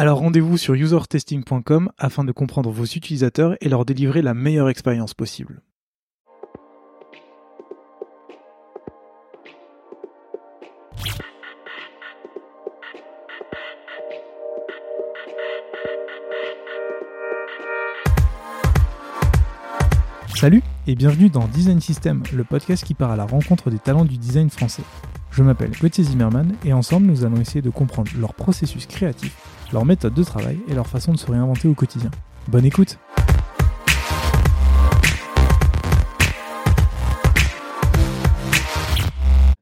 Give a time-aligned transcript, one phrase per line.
[0.00, 5.12] Alors rendez-vous sur usertesting.com afin de comprendre vos utilisateurs et leur délivrer la meilleure expérience
[5.12, 5.60] possible.
[20.36, 24.04] Salut et bienvenue dans Design System, le podcast qui part à la rencontre des talents
[24.04, 24.84] du design français.
[25.32, 29.36] Je m'appelle Gauthier Zimmerman et ensemble nous allons essayer de comprendre leur processus créatif,
[29.72, 32.10] leur méthode de travail et leur façon de se réinventer au quotidien.
[32.48, 32.98] Bonne écoute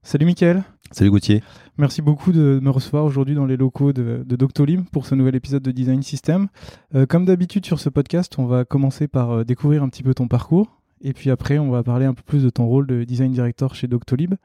[0.02, 1.42] Salut Mickaël Salut Gauthier.
[1.78, 5.62] Merci beaucoup de me recevoir aujourd'hui dans les locaux de, Doctolib pour ce nouvel épisode
[5.62, 6.48] de Design System.
[6.94, 10.14] Euh, comme d'habitude sur ce podcast, on va commencer par euh, découvrir un petit peu
[10.14, 13.04] ton parcours et puis après on va parler un peu plus de ton rôle de
[13.04, 14.36] design director chez Doctolib.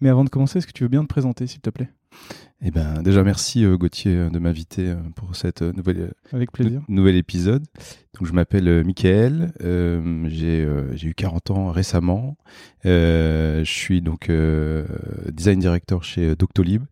[0.00, 1.90] Mais avant de commencer, est-ce que tu veux bien te présenter s'il te plaît?
[2.60, 6.82] Eh ben, déjà, merci euh, Gauthier de m'inviter pour cette nouvelle, Avec plaisir.
[6.88, 7.64] nouvel épisode.
[8.18, 9.52] Donc, je m'appelle Michael,
[10.28, 12.36] j'ai eu 40 ans récemment.
[12.84, 14.30] je suis donc
[15.32, 16.82] design director chez Doctolib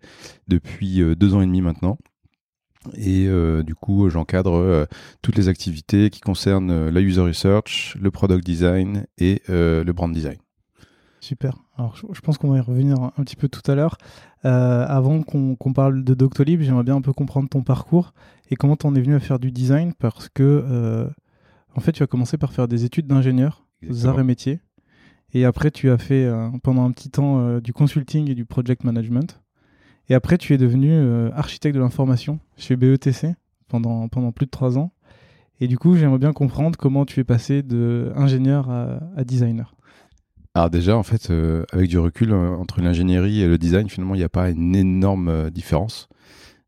[0.46, 1.98] depuis deux ans et demi maintenant.
[2.96, 3.28] Et
[3.64, 4.86] du coup, j'encadre
[5.20, 10.36] toutes les activités qui concernent la user research, le product design et le brand design.
[11.26, 11.58] Super.
[11.76, 13.98] Alors, je, pense qu'on va y revenir un, petit peu tout à l'heure.
[14.44, 18.14] Euh, avant qu'on parle de Doctolib, j'aimerais bien un peu comprendre ton parcours
[18.48, 21.08] et comment tu en es venu à faire du design parce que, euh,
[21.74, 23.66] en fait, tu as commencé par faire des études d'ingénieur,
[24.04, 24.60] arts et métiers.
[25.34, 28.84] Et après, tu as fait euh, pendant un petit temps du consulting et du project
[28.84, 29.42] management.
[30.08, 30.94] Et après, tu es devenu
[31.32, 33.34] architecte de l'information chez BETC
[33.66, 34.92] pendant, pendant plus de trois ans.
[35.58, 39.75] Et du coup, j'aimerais bien comprendre comment tu es passé de ingénieur à designer.
[40.56, 44.14] Alors déjà, en fait, euh, avec du recul, euh, entre l'ingénierie et le design, finalement,
[44.14, 46.08] il n'y a pas une énorme euh, différence.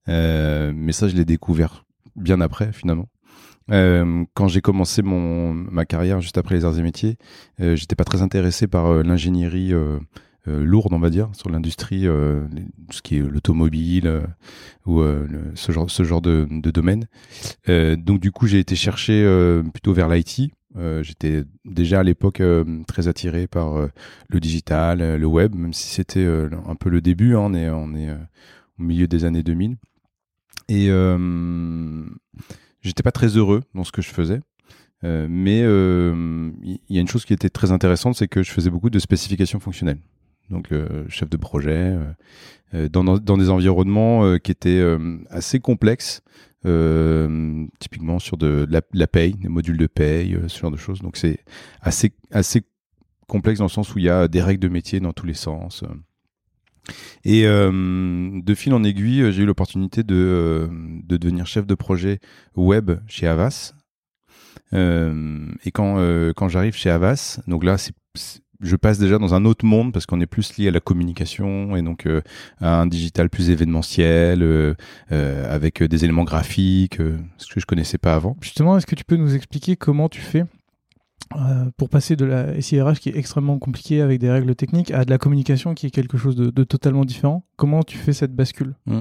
[0.06, 3.08] mais ça, je l'ai découvert bien après, finalement.
[3.70, 7.16] quand j'ai commencé ma carrière juste après les arts et métiers,
[7.58, 9.72] j'étais pas très intéressé par l'ingénierie
[10.46, 12.02] lourde, on va dire, sur l'industrie,
[12.90, 14.22] ce qui est l'automobile
[14.86, 15.02] ou
[15.54, 17.06] ce genre, ce genre de, de domaine.
[17.66, 19.24] donc du coup, j'ai été chercher
[19.72, 23.88] plutôt vers l'IT euh, j'étais déjà à l'époque euh, très attiré par euh,
[24.28, 27.34] le digital, le web, même si c'était un peu le début.
[27.34, 29.76] Hein, on est, au milieu des années 2000.
[30.68, 30.88] Et
[32.82, 34.40] j'étais pas très heureux dans ce que je faisais.
[35.02, 38.90] mais il y a une chose qui était très intéressante, c'est que je faisais beaucoup
[38.90, 40.00] de spécifications fonctionnelles.
[40.50, 40.72] Donc
[41.08, 41.96] chef de projet,
[42.72, 44.84] dans, des environnements qui étaient
[45.30, 46.22] assez complexes
[46.66, 51.00] euh, typiquement sur de, la, paye, des modules de paye, euh, ce genre de choses.
[51.00, 51.38] Donc c'est
[51.80, 52.62] assez, assez
[53.28, 55.34] complexe dans le sens où il y a des règles de métier dans tous les
[55.34, 55.84] sens.
[57.24, 60.68] Et euh, de fil en aiguille, j'ai eu l'opportunité de,
[61.04, 62.18] de devenir chef de projet
[62.56, 63.74] web chez Avas.
[64.72, 67.94] et quand, quand j'arrive chez Avas, donc là, c'est
[68.60, 71.76] je passe déjà dans un autre monde parce qu'on est plus lié à la communication
[71.76, 72.22] et donc euh,
[72.60, 74.74] à un digital plus événementiel euh,
[75.12, 76.98] euh, avec des éléments graphiques,
[77.36, 78.36] ce que je connaissais pas avant.
[78.40, 80.44] Justement, est-ce que tu peux nous expliquer comment tu fais
[81.76, 85.10] pour passer de la SIRH qui est extrêmement compliquée avec des règles techniques à de
[85.10, 87.44] la communication qui est quelque chose de, totalement différent?
[87.56, 88.74] Comment tu fais cette bascule?
[88.86, 89.00] Mmh.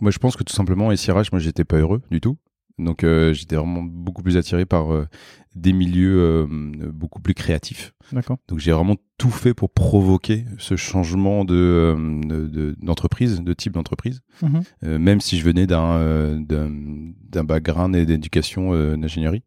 [0.00, 2.36] Moi, je pense que tout simplement, SIRH, moi, j'étais pas heureux du tout.
[2.78, 5.06] Donc euh, j'étais vraiment beaucoup plus attiré par euh,
[5.54, 6.46] des milieux euh,
[6.92, 7.94] beaucoup plus créatifs.
[8.12, 8.38] D'accord.
[8.48, 14.20] Donc j'ai vraiment tout fait pour provoquer ce changement de d'entreprise, de, type d'entreprise.
[14.42, 14.98] Mhm.
[14.98, 19.42] même si je venais d'un d'un background et d'éducation d'ingénierie.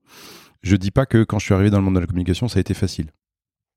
[0.61, 2.57] Je dis pas que quand je suis arrivé dans le monde de la communication, ça
[2.57, 3.11] a été facile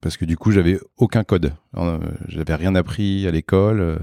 [0.01, 1.53] parce que du coup j'avais aucun code
[2.29, 3.99] j'avais rien appris à l'école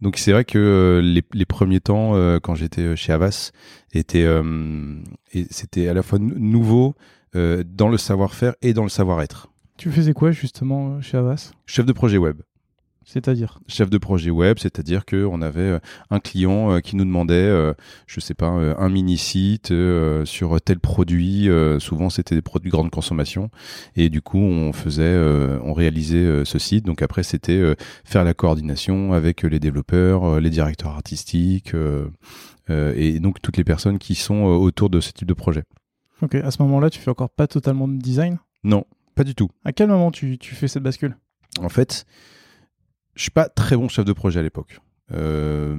[0.00, 3.52] donc c'est vrai que euh, les, les, premiers temps, euh, quand j'étais euh, chez Avas,
[3.92, 4.26] était,
[5.50, 6.94] c'était à la fois nouveau
[7.34, 9.48] dans le savoir-faire et dans le savoir-être.
[9.76, 12.40] Tu faisais quoi justement chez Avas Chef de projet web.
[13.08, 15.78] C'est-à-dire Chef de projet web, c'est-à-dire qu'on avait euh,
[16.10, 17.72] un client euh, qui nous demandait, euh,
[18.08, 19.72] je sais pas, un mini-site
[20.24, 21.48] sur tel produit.
[21.78, 23.48] souvent, c'était des produits de grande consommation.
[23.94, 25.16] Et du coup, on faisait,
[25.62, 26.84] on réalisait ce site.
[26.84, 31.72] Donc après, c'était faire la coordination avec les développeurs, les directeurs artistiques
[32.68, 35.62] et donc toutes les personnes qui sont autour de ce type de projet.
[36.22, 38.38] Ok, à ce moment-là, tu fais encore pas totalement de design?
[38.64, 39.50] Non, pas du tout.
[39.64, 41.16] À quel moment tu, tu fais cette bascule?
[41.60, 42.06] En fait,
[43.16, 44.80] je suis pas très bon chef de projet à l'époque.
[45.12, 45.76] Euh,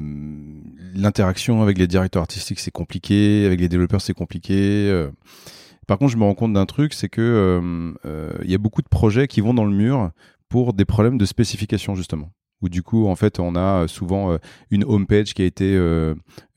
[0.95, 3.45] L'interaction avec les directeurs artistiques, c'est compliqué.
[3.45, 4.89] Avec les développeurs, c'est compliqué.
[4.89, 5.09] Euh,
[5.85, 7.21] par contre, je me rends compte d'un truc, c'est que
[8.03, 10.11] euh, il y a beaucoup de projets qui vont dans le mur
[10.49, 12.31] pour des problèmes de spécification justement.
[12.61, 14.35] Où du coup, en fait, on a souvent
[14.71, 15.79] une homepage qui a été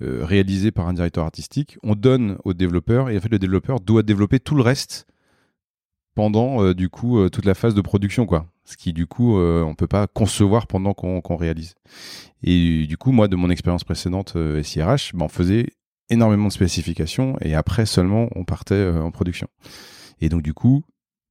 [0.00, 1.76] réalisée par un directeur artistique.
[1.82, 5.06] On donne au développeur et en fait, le développeur doit développer tout le reste
[6.14, 8.46] pendant du coup toute la phase de production, quoi.
[8.70, 11.74] Ce qui du coup, euh, on peut pas concevoir pendant qu'on réalise.
[12.42, 15.66] Et du coup, moi, de mon expérience précédente euh, SIRH, ben, on faisait
[16.10, 19.48] énormément de spécifications et après seulement on partait euh, en production.
[20.20, 20.84] Et donc du coup,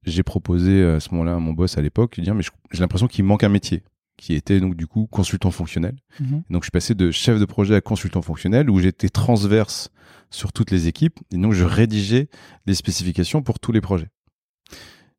[0.05, 2.79] j'ai proposé euh, à ce moment-là à mon boss à l'époque de dire mais j'ai
[2.79, 3.83] l'impression qu'il manque un métier
[4.17, 5.95] qui était donc du coup consultant fonctionnel.
[6.19, 6.43] Mhm.
[6.49, 9.89] Donc je suis passé de chef de projet à consultant fonctionnel où j'étais transverse
[10.29, 12.29] sur toutes les équipes et donc je rédigeais
[12.65, 14.07] les spécifications pour tous les projets.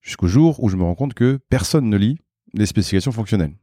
[0.00, 2.18] Jusqu'au jour où je me rends compte que personne ne lit
[2.54, 3.54] les spécifications fonctionnelles.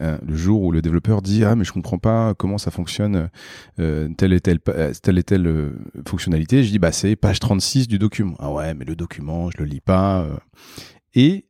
[0.00, 3.28] Euh, le jour où le développeur dit ah mais je comprends pas comment ça fonctionne
[3.80, 5.72] euh, telle et telle euh, telle et telle euh,
[6.06, 8.36] fonctionnalité, je dis bah c'est page 36 du document.
[8.38, 10.26] Ah ouais mais le document je le lis pas.
[11.14, 11.46] Et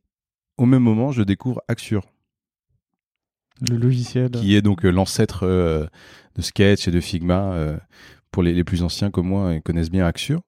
[0.57, 2.03] au même moment je découvre Axure
[3.69, 4.31] Le logiciel.
[4.31, 7.77] qui est donc l'ancêtre de Sketch et de Figma.
[8.31, 10.41] Pour les, plus anciens comme moi, ils connaissent bien Axure.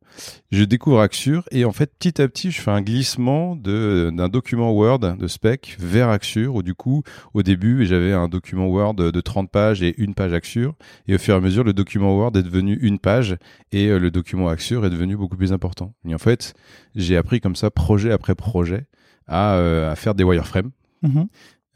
[0.51, 4.71] Je découvre Axure et en fait, petit à petit, je fais un glissement d'un document
[4.71, 7.03] Word de spec vers Axure où du coup,
[7.33, 10.75] au début, j'avais un document Word de 30 pages et une page Axure.
[11.07, 13.37] Et au fur et à mesure, le document Word est devenu une page
[13.71, 15.93] et euh, le document Axure est devenu beaucoup plus important.
[16.07, 16.53] Et en fait,
[16.95, 18.85] j'ai appris comme ça, projet après projet,
[19.27, 20.71] à, euh, faire des wireframes.
[21.01, 21.27] Mhm.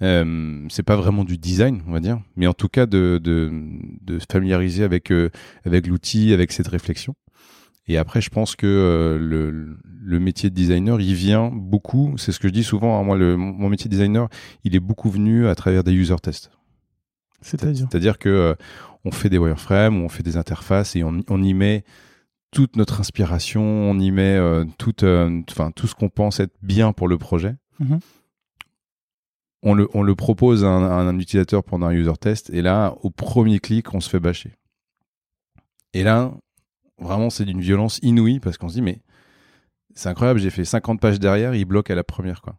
[0.01, 3.51] Euh, c'est pas vraiment du design, on va dire, mais en tout cas de, de,
[4.01, 5.29] de se familiariser avec, euh,
[5.65, 7.15] avec l'outil, avec cette réflexion.
[7.87, 12.31] Et après, je pense que euh, le, le métier de designer, il vient beaucoup, c'est
[12.31, 14.27] ce que je dis souvent, hein, moi, le, mon métier de designer,
[14.63, 16.51] il est beaucoup venu à travers des user tests.
[17.41, 18.55] C'est-à-dire C'est-à-dire que
[19.05, 21.83] on fait des wireframes, on fait des interfaces et on, on y met
[22.51, 27.17] toute notre inspiration, on y met euh, tout, ce qu'on pense être bien pour le
[27.17, 27.55] projet.
[27.79, 27.99] Mhm.
[29.69, 33.93] On le, propose à un, utilisateur pendant un user test et là, au premier clic,
[33.93, 34.53] on se fait bâcher.
[35.93, 36.31] Et là,
[36.99, 39.01] vraiment, c'est d'une violence inouïe parce qu'on se dit, mais
[39.93, 42.55] c'est incroyable, j'ai fait 50 pages derrière, il bloque à la première, quoi.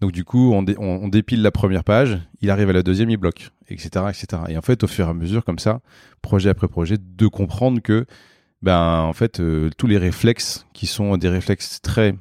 [0.00, 3.50] Donc du coup, on dépile la première page, il arrive à la deuxième, il bloque,
[3.68, 4.42] etc., etc.
[4.48, 5.80] Et en fait, au fur et à mesure, comme ça,
[6.22, 8.06] projet après projet, de comprendre que,
[8.62, 12.14] ben, en fait, euh, tous les réflexes qui sont des réflexes très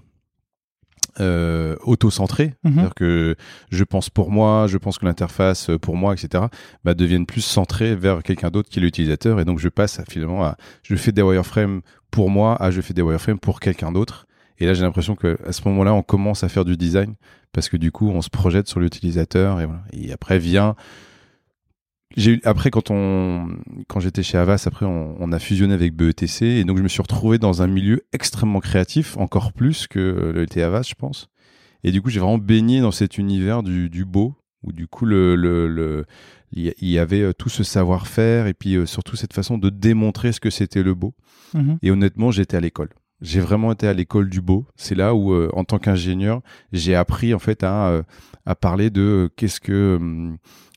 [1.19, 2.73] euh, auto-centrés, Mhm.
[2.73, 3.35] c'est-à-dire que
[3.71, 6.45] je pense pour moi, je pense que l'interface euh, pour moi, etc.,
[6.83, 9.39] bah, deviennent plus centrées vers quelqu'un d'autre qui est l'utilisateur.
[9.39, 11.81] Et donc, je passe à, finalement à je fais des wireframes
[12.11, 14.27] pour moi, à je fais des wireframes pour quelqu'un d'autre.
[14.59, 17.13] Et là, j'ai l'impression que à ce moment-là, on commence à faire du design
[17.53, 19.81] parce que du coup, on se projette sur l'utilisateur et voilà.
[19.93, 20.75] Et après vient
[22.15, 23.49] eu, après quand on
[23.87, 26.87] quand j'étais chez Avas après on, on a fusionné avec BETC et donc je me
[26.87, 31.27] suis retrouvé dans un milieu extrêmement créatif encore plus que le était Avas je pense
[31.83, 35.05] et du coup j'ai vraiment baigné dans cet univers du, du beau où du coup
[35.05, 36.05] le le, le
[36.53, 40.31] il y- avait euh, tout ce savoir-faire et puis euh, surtout cette façon de démontrer
[40.31, 41.13] ce que c'était le beau
[41.53, 41.77] Mhm.
[41.81, 42.89] et honnêtement, j'étais à l'école.
[43.21, 44.65] J'ai vraiment été à l'école du beau.
[44.75, 48.03] C'est là où, euh, en tant qu'ingénieur, j'ai appris en fait à, euh,
[48.45, 49.99] à parler de euh, qu'est-ce que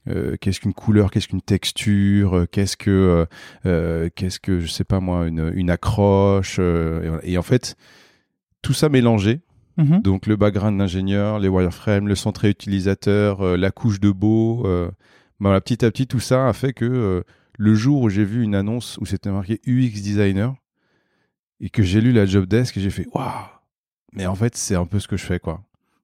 [0.08, 3.26] euh, qu'est-ce qu'une couleur, qu'est-ce qu'une texture, qu'est-ce que
[4.14, 6.58] qu'est-ce que je sais pas moi une, une accroche
[7.22, 7.76] et, en fait
[8.62, 9.40] tout ça mélangé.
[9.76, 10.02] Mhm.
[10.02, 14.66] Donc le background d'ingénieur, les wireframes, le centré utilisateur, euh, la couche de beau.
[14.66, 14.90] Euh,
[15.38, 17.22] voilà, petit à petit, tout ça a fait que euh,
[17.56, 20.54] le jour où j'ai vu une annonce où c'était marqué UX designer
[21.60, 23.26] et que j'ai lu la job desk, j'ai fait waouh.
[24.12, 25.62] Mais en fait, c'est un peu ce que je fais quoi.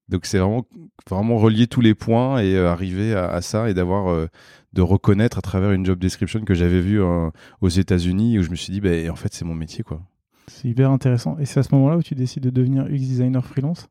[0.09, 0.65] Donc c'est vraiment
[1.11, 4.29] vraiment relier tous les points et euh, arriver à, à ça et d'avoir euh,
[4.73, 8.51] de reconnaître à travers une job description que j'avais vue euh, aux États-Unis où je
[8.51, 10.01] me suis dit ben en fait c'est mon métier quoi.
[10.47, 11.37] C'est hyper intéressant.
[11.41, 13.89] Et c'est à ce moment-là où tu décides de devenir UX designer freelance?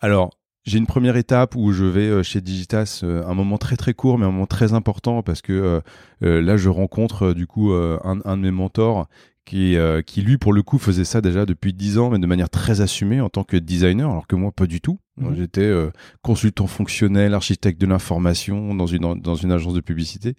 [0.00, 0.30] Alors,
[0.64, 4.24] j'ai une première étape où je vais chez Digitas, un moment très très court, mais
[4.24, 5.82] un moment très important parce que
[6.22, 9.08] euh, là, je rencontre du coup un, un de mes mentors
[9.44, 12.26] qui, euh, qui lui, pour le coup, faisait ça déjà depuis 10 ans, mais de
[12.26, 14.98] manière très assumée en tant que designer, alors que moi, pas du tout.
[15.16, 15.34] Mhm.
[15.36, 15.90] J'étais euh,
[16.22, 20.34] consultant fonctionnel, architecte de l'information dans une, dans une agence de publicité.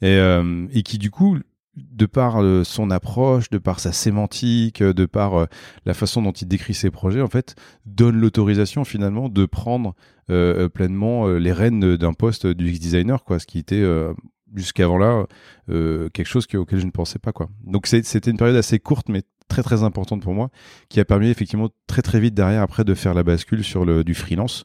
[0.00, 1.38] Et, euh, et qui, du coup,
[1.78, 5.46] de par euh, son approche, de par sa sémantique, euh, de par euh,
[5.84, 7.54] la façon dont il décrit ses projets, en fait,
[7.86, 9.94] donne l'autorisation finalement de prendre
[10.30, 13.80] euh, euh, pleinement euh, les rênes d'un poste du X designer, quoi, ce qui était
[13.80, 14.12] euh,
[14.54, 15.26] jusqu'avant là
[15.70, 17.48] euh, quelque chose auquel je ne pensais pas quoi.
[17.64, 20.50] Donc c'était une période assez courte mais très très importante pour moi
[20.88, 24.04] qui a permis effectivement très très vite derrière après de faire la bascule sur le
[24.04, 24.64] du freelance.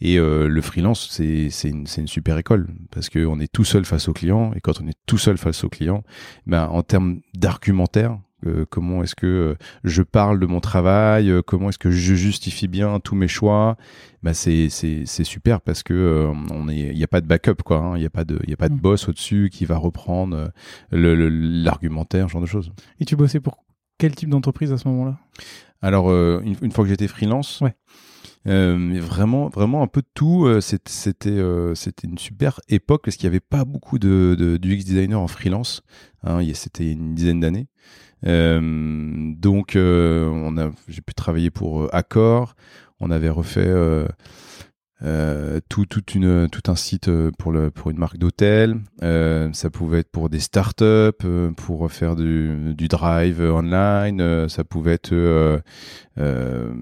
[0.00, 4.06] Et euh, le freelance, c'est une, une, super école parce qu'on est tout seul face
[4.06, 4.52] au client.
[4.54, 6.04] Et quand on est tout seul face au client,
[6.46, 8.16] ben, en termes d'argumentaire,
[8.46, 9.54] euh, comment est-ce que euh,
[9.84, 13.76] je parle de mon travail, euh, comment est-ce que je justifie bien tous mes choix?
[14.22, 17.62] Bah c'est c'est c'est super parce que on est il n'y a pas de backup
[17.64, 17.96] quoi, hein.
[17.96, 18.80] il n'y a pas de il y a pas de mm.
[18.80, 20.50] boss au-dessus qui va reprendre
[20.90, 22.72] le l'argumentaire, ce genre de choses.
[23.00, 23.64] Et tu bossais pour
[23.98, 25.18] quel type d'entreprise à ce moment-là?
[25.82, 27.74] Alors une, une, fois que j'étais freelance, ouais.
[28.46, 30.48] Euh, vraiment, vraiment un peu de tout.
[30.60, 34.84] C'était, euh, c'était une super époque parce qu'il n'y avait pas beaucoup de, de, d'UX
[34.84, 35.82] designer en freelance.
[36.22, 37.68] Hein, c'était une dizaine d'années.
[38.26, 42.54] Euh, donc, euh, on a, j'ai pu travailler pour euh, Accor.
[43.00, 43.72] On avait refait
[45.68, 47.08] tout, toute une, tout un site
[47.38, 48.80] pour, le, pour une marque d'hôtel.
[49.00, 51.12] ça pouvait être pour des startups,
[51.56, 54.48] pour faire du, du drive online.
[54.48, 55.14] ça pouvait être
[56.16, 56.72] de,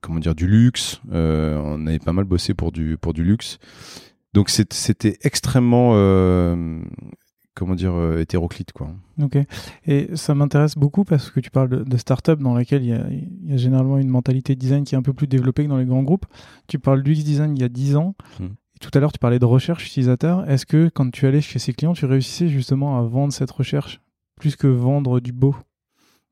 [0.00, 1.00] comment dire, du luxe.
[1.10, 3.58] on avait pas mal bossé pour du, pour du luxe.
[4.34, 5.96] Donc c'était extrêmement
[7.60, 8.90] comment dire euh, hétéroclite quoi.
[9.22, 9.36] Ok.
[9.86, 13.52] Et ça m'intéresse beaucoup parce que tu parles de, de start-up dans laquelle il y,
[13.52, 16.02] a, généralement une mentalité design qui est un peu plus développée que dans les grands
[16.02, 16.24] groupes.
[16.68, 18.14] Tu parles d'UX design il y a 10 ans.
[18.38, 18.46] Hmm.
[18.46, 20.48] Et tout à l'heure, tu parlais de recherche utilisateur.
[20.48, 24.00] Est-ce que quand tu allais chez ces clients, tu réussissais justement à vendre cette recherche
[24.36, 25.54] plus que vendre du beau?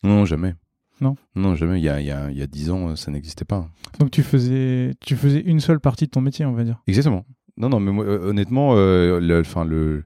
[0.02, 0.54] Non, jamais.
[1.02, 1.14] Non?
[1.36, 1.78] Non, jamais.
[1.78, 3.68] Il y a, il y a, il y a 10 ans, ça n'existait pas.
[3.98, 6.82] Donc tu faisais, tu faisais une seule partie de ton métier, on va dire?
[6.86, 7.26] Exactement.
[7.58, 10.04] Non, non, mais euh, honnêtement, euh, le,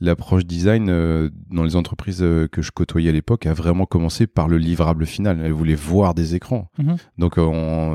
[0.00, 4.28] l'approche design euh, dans les entreprises euh, que je côtoyais à l'époque a vraiment commencé
[4.28, 5.40] par le livrable final.
[5.42, 6.70] Elles voulaient voir des écrans.
[6.78, 6.96] Mhm.
[7.18, 7.38] Donc,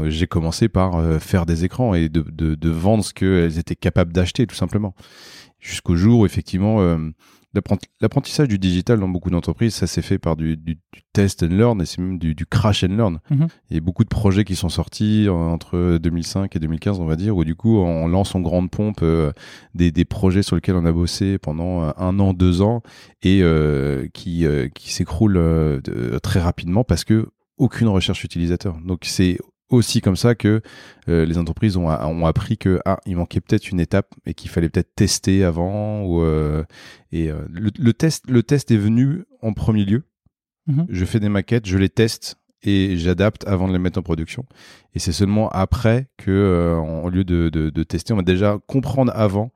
[0.10, 4.12] j'ai commencé par faire des écrans et de, de, de vendre ce qu'elles étaient capables
[4.12, 4.94] d'acheter, tout simplement.
[5.60, 6.98] Jusqu'au jour où, effectivement,
[7.53, 10.77] L'apprentissage du digital dans beaucoup d'entreprises, ça s'est fait par du, du,
[11.13, 13.20] test and learn et c'est même du, du, crash and learn.
[13.32, 13.48] Mhm.
[13.70, 17.15] Il y a beaucoup de projets qui sont sortis entre 2005 et 2015, on va
[17.15, 19.32] dire, où du coup on lance en grande pompe euh,
[19.74, 22.84] des, des, projets sur lesquels on a bossé pendant euh, un an, deux ans
[23.24, 25.82] et euh, qui, qui s'écroulent
[26.22, 28.77] très rapidement parce que aucune recherche utilisateur.
[28.86, 30.61] Donc c'est aussi comme ça que
[31.07, 34.49] euh, les entreprises ont, ont appris que ah il manquait peut-être une étape et qu'il
[34.49, 36.63] fallait peut-être tester avant ou euh,
[37.11, 40.03] et euh, le, test le test est venu en premier lieu.
[40.67, 40.85] Mhm.
[40.89, 44.45] je fais des maquettes je les teste et j'adapte avant de les mettre en production.
[44.93, 49.13] Et c'est seulement après que au lieu de, de, de, tester on va déjà comprendre
[49.15, 49.51] avant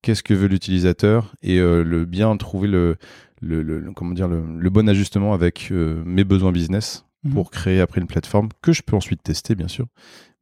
[0.00, 2.96] qu'est-ce que veut l'utilisateur et le bien trouver le,
[3.42, 7.34] le, le comment dire le, bon ajustement avec mes besoins business Mhm.
[7.34, 9.86] pour créer après une plateforme que je peux ensuite tester, bien sûr.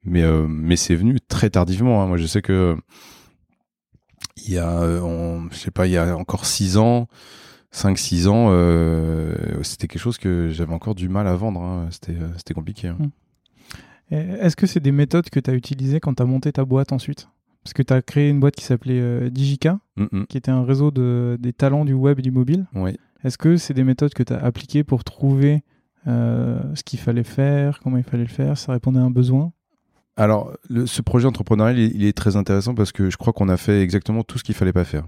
[0.05, 2.03] Mais, euh, mais c'est venu très tardivement.
[2.03, 2.07] Hein.
[2.07, 2.77] Moi, je sais que
[4.47, 4.81] il y a,
[5.51, 7.09] je sais pas, il y a encore six ans,
[7.73, 11.61] 5-6 ans, euh, c'était quelque chose que j'avais encore du mal à vendre.
[11.61, 11.89] Hein.
[11.91, 12.89] C'était, euh, c'était compliqué.
[12.89, 12.99] Hein.
[12.99, 13.11] Mhm.
[14.11, 16.93] Est-ce que c'est des méthodes que tu as utilisées quand tu as monté ta boîte
[16.93, 17.29] ensuite?
[17.65, 19.81] Parce que tu as créé une boîte qui s'appelait Digica,
[20.29, 22.67] qui était un réseau de, des talents du web et du mobile.
[22.75, 22.99] Oui.
[23.25, 25.74] Est-ce que c'est des méthodes que tu as appliquées pour trouver euh,
[26.07, 29.53] ce qu'il fallait faire, comment il fallait le faire, ça répondait à un besoin
[30.17, 30.53] Alors,
[30.87, 34.23] ce projet entrepreneurial, il, est très intéressant parce que je crois qu'on a fait exactement
[34.23, 35.05] tout ce qu'il fallait pas faire.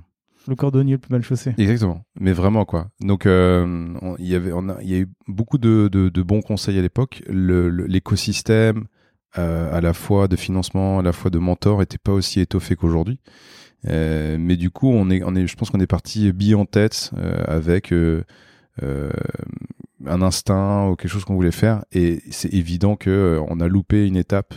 [0.49, 1.55] Le cordonnier le plus mal chaussé.
[1.59, 2.89] Exactement, mais vraiment quoi.
[3.01, 3.89] Donc euh,
[4.21, 6.83] il y avait, on a, il y a eu beaucoup de, de, bons conseils à
[6.83, 7.23] l'époque.
[7.29, 8.85] L'écosystème,
[9.39, 12.77] euh, à la fois de financement, à la fois de mentor, était pas aussi étoffé
[12.77, 13.19] qu'aujourd'hui.
[13.85, 17.11] mais du coup, on est, on est, je pense qu'on est parti bille en tête
[17.49, 17.93] avec
[20.05, 23.69] un instinct ou quelque chose qu'on voulait faire et c'est évident que euh, on a
[23.69, 24.55] loupé une étape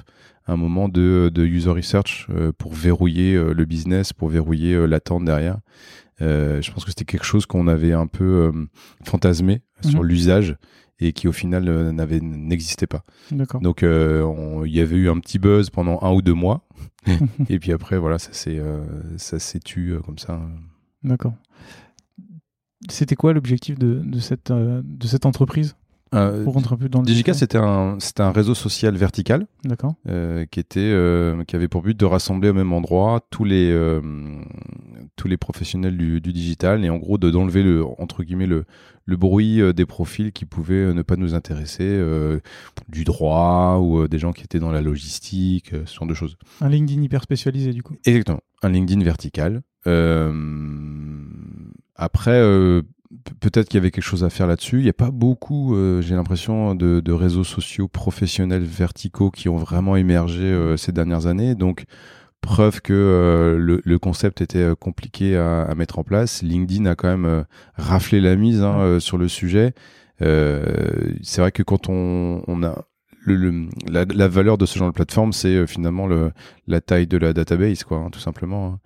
[0.48, 5.26] un moment de, de user research euh, pour verrouiller euh, le business pour verrouiller l'attente
[5.26, 5.60] derrière
[6.22, 8.52] je pense que c'était quelque chose qu'on avait un peu
[9.06, 10.06] fantasmé sur mhm.
[10.06, 10.58] l'usage
[11.00, 13.06] et qui au final n'avait n'existait pas.
[13.62, 16.68] Donc il y avait eu un petit buzz pendant un ou deux mois
[17.50, 18.62] et puis après voilà ça s'est
[19.16, 20.42] ça s'est tu comme ça.
[21.06, 21.36] D'accord.
[22.88, 25.76] C'était quoi l'objectif de, de, cette, euh, de cette entreprise
[26.16, 29.46] euh, pour rentrer un peu dans Digica, c'était un, c'était un réseau social vertical,
[30.08, 30.92] euh, qui était,
[31.46, 34.00] qui avait pour but de rassembler au même endroit tous les,
[35.18, 38.66] tous les professionnels du, du, digital et en gros de d'enlever le, entre guillemets le,
[39.06, 42.04] le bruit des profils qui pouvaient ne pas nous intéresser,
[42.88, 46.38] du droit ou des gens qui étaient dans la logistique, ce genre de choses.
[46.62, 47.94] Un LinkedIn hyper spécialisé du coup.
[48.06, 49.62] Exactement, un LinkedIn vertical.
[52.00, 52.82] Euh, après, euh,
[53.40, 54.80] peut-être qu'il y avait quelque chose à faire là-dessus.
[54.80, 59.58] Il n'y a pas beaucoup, euh, j'ai l'impression, de, réseaux sociaux professionnels verticaux qui ont
[59.58, 61.56] vraiment émergé ces dernières années.
[61.56, 61.86] Donc,
[62.42, 66.42] preuve que le, le, concept était compliqué à, à, mettre en place.
[66.42, 69.74] LinkedIn a quand même raflé la mise hein, sur le sujet.
[70.20, 72.86] c'est vrai que quand on, on a
[73.26, 76.32] le, la, valeur de ce genre de plateforme, c'est euh, finalement le,
[76.68, 78.68] la taille de la database, quoi, hein, tout simplement.
[78.68, 78.80] Hein.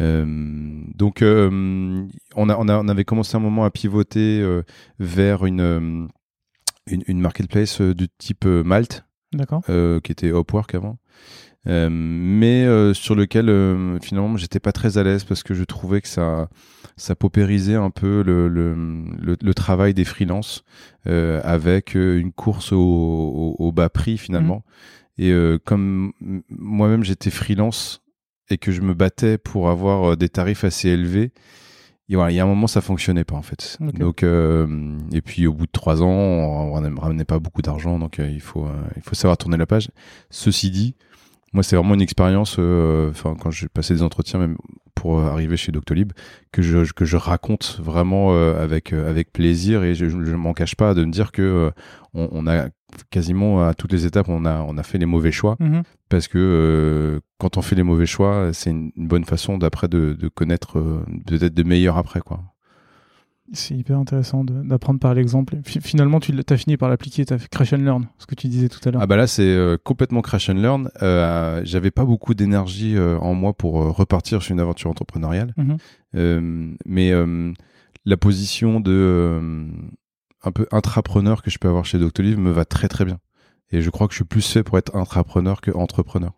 [0.00, 4.44] Euh, donc, euh, on, a, on, a, on avait commencé un moment à pivoter
[4.98, 6.08] vers une,
[6.86, 9.04] une, une, marketplace du type Malte,
[10.02, 10.98] qui était Upwork avant.
[11.66, 15.64] Euh, mais euh, sur lequel euh, finalement j'étais pas très à l'aise parce que je
[15.64, 16.50] trouvais que ça
[16.96, 18.76] ça paupérisait un peu le, le,
[19.18, 20.62] le, travail des freelances
[21.06, 24.62] avec une course au, au, bas prix finalement.
[25.18, 25.22] Mmh.
[25.24, 26.12] Et comme
[26.50, 28.02] moi-même j'étais freelance
[28.48, 31.32] et que je me battais pour avoir des tarifs assez élevés,
[32.08, 33.78] il y a un moment ça fonctionnait pas en fait.
[33.80, 38.18] Donc et puis au bout de trois ans, on, ne ramenait pas beaucoup d'argent, donc
[38.18, 39.88] il faut il faut savoir tourner la page.
[40.30, 40.94] Ceci dit,
[41.54, 42.56] moi, c'est vraiment une expérience.
[42.58, 44.56] Euh, enfin, quand j'ai passé des entretiens, même
[44.96, 46.12] pour euh, arriver chez Doctolib,
[46.50, 50.74] que je que je raconte vraiment euh, avec avec plaisir et je, je m'en cache
[50.74, 51.70] pas de me dire que
[52.12, 52.68] on, on, a
[53.10, 55.82] quasiment à toutes les étapes, on a on a fait les mauvais choix mm-hmm.
[56.08, 60.28] parce que quand on fait les mauvais choix, c'est une, bonne façon d'après de, de
[60.28, 60.80] connaître
[61.26, 62.40] peut-être de meilleurs après quoi.
[63.52, 65.56] C'est hyper intéressant d'apprendre par l'exemple.
[65.64, 68.48] Finalement, tu as fini par l'appliquer, tu as fait crash and learn, ce que tu
[68.48, 69.02] disais tout à l'heure.
[69.02, 70.90] Ah bah là, c'est euh, complètement crash and learn.
[71.02, 75.54] Euh, J'avais pas beaucoup d'énergie euh, en moi pour euh, repartir sur une aventure entrepreneuriale.
[75.56, 76.76] Mhm.
[76.86, 77.12] mais
[78.06, 79.68] la position de
[80.46, 83.18] un peu intrapreneur que je peux avoir chez Doctolib me va très très bien.
[83.70, 86.32] Et je crois que je suis plus fait pour être intrapreneur que entrepreneur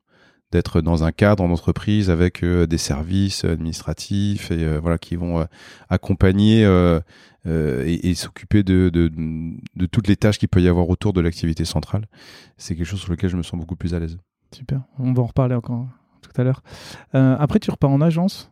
[0.53, 5.41] d'être dans un cadre d'entreprise avec euh, des services administratifs et euh, voilà qui vont
[5.41, 5.45] euh,
[5.89, 6.63] accompagner
[7.45, 11.65] et, s'occuper de, de, de, toutes les tâches qu'il peut y avoir autour de l'activité
[11.65, 12.07] centrale.
[12.57, 14.19] C'est quelque chose sur lequel je me sens beaucoup plus à l'aise.
[14.53, 15.87] Super, on va en reparler encore
[16.23, 16.63] tout à l'heure.
[17.13, 18.51] après, tu repars en agence?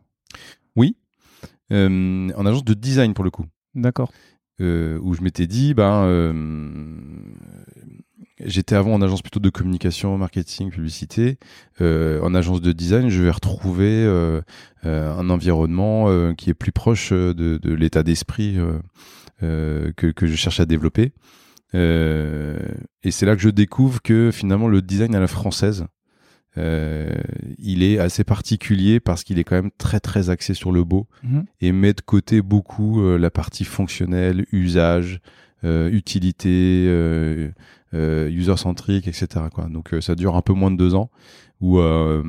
[0.76, 0.96] Oui,
[1.72, 3.46] en agence de design pour le coup.
[3.74, 4.12] D'accord.
[4.60, 6.06] Où je m'étais dit, ben,
[8.40, 11.38] J'étais avant en agence plutôt de communication, marketing, publicité.
[11.80, 14.40] Euh, en agence de design, je vais retrouver euh,
[14.84, 18.58] euh, un environnement euh, qui est plus proche de, de l'état d'esprit
[19.42, 21.12] euh, que, que, je cherche à développer.
[21.74, 25.86] et c'est là que je découvre que finalement le design à la française,
[26.56, 31.06] il est assez particulier parce qu'il est quand même très très axé sur le beau
[31.22, 31.44] mhm.
[31.60, 35.20] et met de côté beaucoup la partie fonctionnelle, usage,
[35.62, 36.86] utilité
[37.94, 39.28] euh, user-centric, etc.
[39.54, 39.66] Quoi.
[39.66, 41.10] Donc euh, ça dure un peu moins de deux ans.
[41.60, 42.22] Où euh,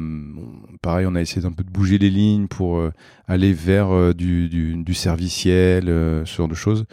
[0.84, 2.80] pareil, on a essayé d'un peu de bouger les lignes pour
[3.28, 6.86] aller vers du, du, du, serviciel, ce genre de choses.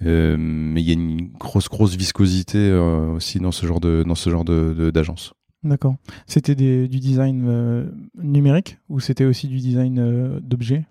[0.00, 4.30] mais il y a une grosse grosse viscosité aussi dans ce genre de dans ce
[4.30, 5.34] genre de d'agence.
[5.62, 5.96] D'accord.
[6.26, 10.86] C'était du design numérique ou c'était aussi du design d'objets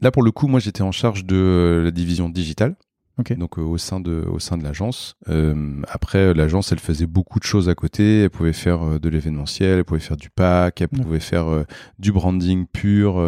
[0.00, 2.76] Là, pour le coup, moi, j'étais en charge de la division digitale.
[3.38, 5.16] Donc euh, au sein de au sein de l'agence.
[5.28, 8.24] Euh, après l'agence, elle faisait beaucoup de choses à côté.
[8.24, 11.64] Elle pouvait faire euh, de l'événementiel, elle pouvait faire du pack, elle pouvait faire
[11.98, 13.22] du branding pur.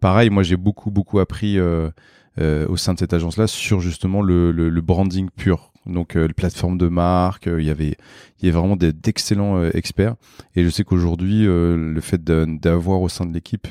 [0.00, 1.58] pareil, moi j'ai beaucoup beaucoup appris
[2.38, 5.72] au sein de cette agence-là sur justement le, le, branding pur.
[5.86, 7.96] Donc le plateforme de marque, il y avait
[8.40, 10.16] il y vraiment d'excellents experts.
[10.54, 13.68] Et je sais qu'aujourd'hui, le fait d'avoir au sein de l'équipe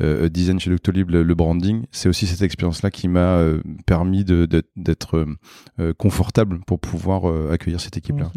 [0.00, 5.26] euh, design chez Doctolib, le, branding, c'est aussi cette expérience-là qui m'a euh, permis d'être
[5.80, 8.30] euh, confortable pour pouvoir accueillir cette équipe-là.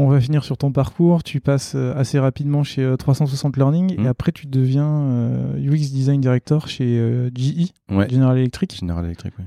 [0.00, 1.22] On va finir sur ton parcours.
[1.22, 4.06] Tu passes assez rapidement chez 360 Learning et mmh.
[4.06, 8.78] après tu deviens UX Design Director chez GE, General Electric.
[8.80, 9.44] General Electric, oui.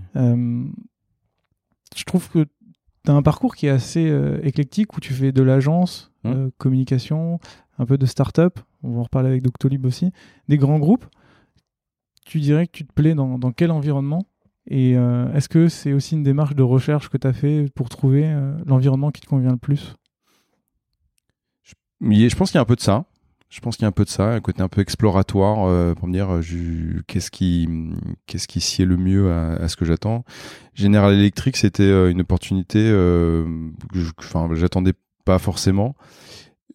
[1.95, 2.45] je trouve que
[3.05, 4.13] tu as un parcours qui est assez
[4.43, 6.49] éclectique où tu fais de l'agence, mmh.
[6.57, 7.39] communication,
[7.79, 10.11] un peu de start-up, on va en reparler avec Doctolib aussi,
[10.47, 11.05] des grands groupes,
[12.25, 14.25] tu dirais que tu te plais dans, quel environnement?
[14.65, 17.89] Et euh, est-ce que c'est aussi une démarche de recherche que tu as fait pour
[17.89, 19.95] trouver euh, l'environnement qui te convient le plus?
[22.03, 23.05] Je, pense qu'il y a un peu de ça.
[23.49, 25.93] Je pense qu'il y a un peu de ça, un côté un peu exploratoire euh,
[25.93, 26.39] pour me dire
[27.05, 27.69] qu'est-ce qui
[28.25, 30.25] qu'est-ce qui sied le mieux à, ce que j'attends.
[30.73, 35.95] General Electric, c'était une opportunité que j'attendais pas forcément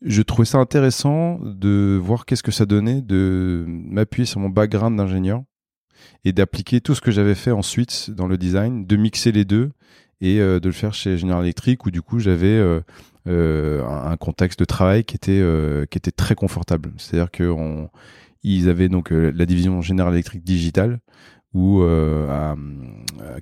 [0.03, 4.97] je trouvais ça intéressant de voir qu'est-ce que ça donnait de m'appuyer sur mon background
[4.97, 5.43] d'ingénieur
[6.25, 9.73] et d'appliquer tout ce que j'avais fait ensuite dans le design, de mixer les deux
[10.21, 12.81] et euh, de le faire chez General Electric où du coup j'avais euh,
[13.29, 15.43] euh, un contexte de travail qui était
[15.91, 16.93] qui était très confortable.
[16.97, 17.55] C'est-à-dire que
[18.43, 21.01] ils avaient donc la division General Electric Digital
[21.55, 22.55] où à,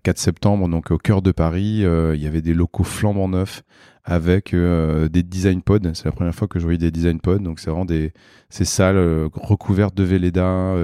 [0.02, 3.62] 4 septembre, donc au cœur de Paris, il y avait des locaux flambant neufs
[4.04, 5.92] avec des design pods.
[5.94, 7.40] C'est la première fois que je voyais des design pods.
[7.40, 8.12] Donc c'est vraiment des
[8.48, 10.74] ces salles recouvertes de Véleda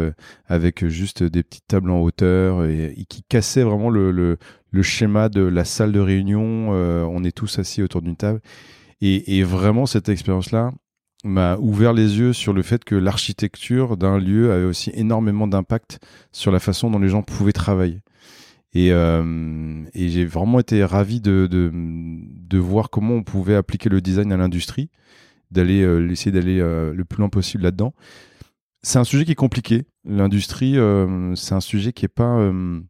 [0.47, 4.39] avec juste des petites tables en hauteur et, qui cassaient vraiment le,
[4.73, 6.71] le, schéma de la salle de réunion.
[6.71, 8.41] on est tous assis autour d'une table.
[9.01, 10.73] Et, vraiment cette expérience-là,
[11.25, 16.01] m'a ouvert les yeux sur le fait que l'architecture d'un lieu avait aussi énormément d'impact
[16.33, 18.01] sur la façon dont les gens pouvaient travailler.
[18.75, 24.33] Et, euh, j'ai vraiment été ravi de, de, voir comment on pouvait appliquer le design
[24.33, 24.89] à l'industrie,
[25.51, 27.95] d'aller euh, essayer d'aller euh, le plus loin possible là-dedans.
[28.83, 29.85] C'est un sujet qui est compliqué.
[30.05, 32.81] L'industrie, euh, c'est un sujet qui est pas euh,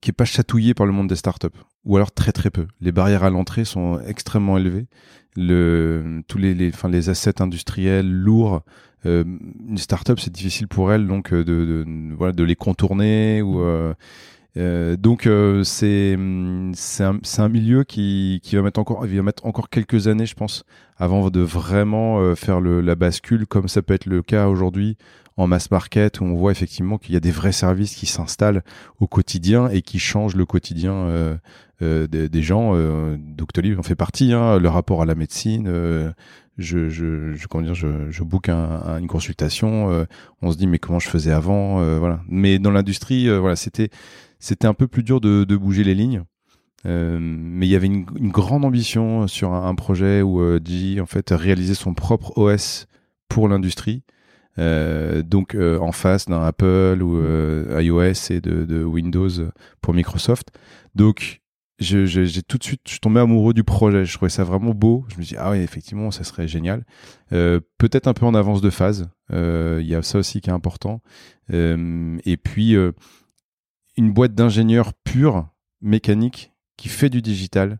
[0.00, 1.48] qui est pas chatouillé par le monde des startups,
[1.84, 2.66] ou alors très très peu.
[2.80, 4.86] Les barrières à l'entrée sont extrêmement élevées
[5.36, 8.62] le, tous les, enfin, les assets industriels lourds.
[9.04, 9.24] Euh,
[9.68, 13.60] une startup, c'est difficile pour elle donc euh, de, de, voilà, de les contourner ou
[13.60, 13.94] euh,
[14.56, 16.18] euh donc euh, c'est
[16.74, 20.34] c'est un, un, milieu qui, qui va mettre encore va mettre encore quelques années je
[20.34, 20.64] pense
[20.96, 24.96] avant de vraiment faire le, la bascule comme ça peut être le cas aujourd'hui
[25.36, 28.62] en mass market où on voit effectivement qu'il y a des vrais services qui s'installent
[29.00, 31.36] au quotidien et qui changent le quotidien euh,
[31.82, 32.72] euh, des, des, gens.
[32.74, 34.32] Euh, Doctolib en fait partie.
[34.32, 35.66] Hein, le rapport à la médecine.
[35.68, 36.10] Euh,
[36.56, 39.90] je, je, je, comment dire, je, je book un, une consultation.
[39.90, 40.04] Euh,
[40.40, 42.22] on se dit mais comment je faisais avant, voilà.
[42.28, 43.90] Mais dans l'industrie, voilà, c'était
[44.38, 46.24] c'était un peu plus dur de, bouger les lignes.
[46.84, 50.60] mais il y avait une, grande ambition sur un, projet où euh,
[51.00, 52.86] en fait réalisait son propre OS
[53.28, 54.02] pour l'industrie
[54.58, 59.28] euh, donc euh, en face d'un Apple ou euh, iOS et de, Windows
[59.80, 60.48] pour Microsoft.
[60.94, 61.40] Donc
[61.78, 62.06] j'ai
[62.42, 64.06] tout de suite, je suis tombé amoureux du projet.
[64.06, 65.04] Je trouvais ça vraiment beau.
[65.08, 66.84] Je me dis ah oui effectivement ça serait génial.
[67.30, 69.10] Peut-être un peu en avance de phase.
[69.30, 71.02] Il y a ça aussi qui est important.
[71.52, 72.74] et puis
[73.96, 75.48] une boîte d'ingénieurs pure
[75.80, 77.78] mécanique qui fait du digital.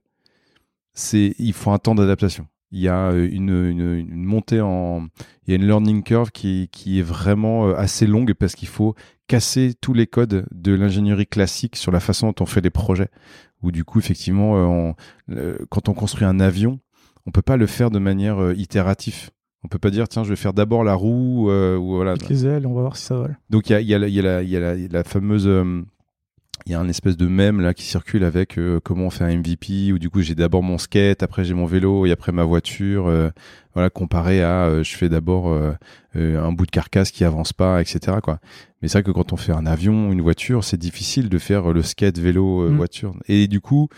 [0.94, 2.46] C'est il faut un temps d'adaptation.
[2.72, 5.06] Il y a euh, une, une, montée en
[5.46, 8.68] il y a une learning curve qui, qui est vraiment euh, assez longue parce qu'il
[8.68, 8.94] faut
[9.28, 13.10] casser tous les codes de l'ingénierie classique sur la façon dont on fait les projets.
[13.62, 14.94] Où du coup effectivement
[15.30, 16.80] euh, quand on construit un avion
[17.24, 19.30] on peut pas le faire de manière itérative.
[19.64, 22.14] On peut pas dire tiens je vais faire d'abord la roue ou voilà.
[22.28, 23.38] Les ailes on va voir si ça vole.
[23.50, 25.48] Donc il y a, y, a, y, a la, y a la fameuse
[26.66, 29.22] il y a un espèce de mème là qui circule avec euh, comment on fait
[29.22, 32.32] un MVP où du coup j'ai d'abord mon skate, après j'ai mon vélo et après
[32.32, 33.06] ma voiture.
[33.06, 33.30] Euh,
[33.74, 35.54] voilà, comparé à euh, je fais d'abord
[36.14, 38.18] un bout de carcasse qui avance pas, etc.
[38.22, 38.40] Quoi.
[38.80, 41.72] Mais c'est vrai que quand on fait un avion, une voiture, c'est difficile de faire
[41.72, 42.76] le skate, vélo, mm.
[42.76, 43.14] voiture.
[43.28, 43.88] Et du coup,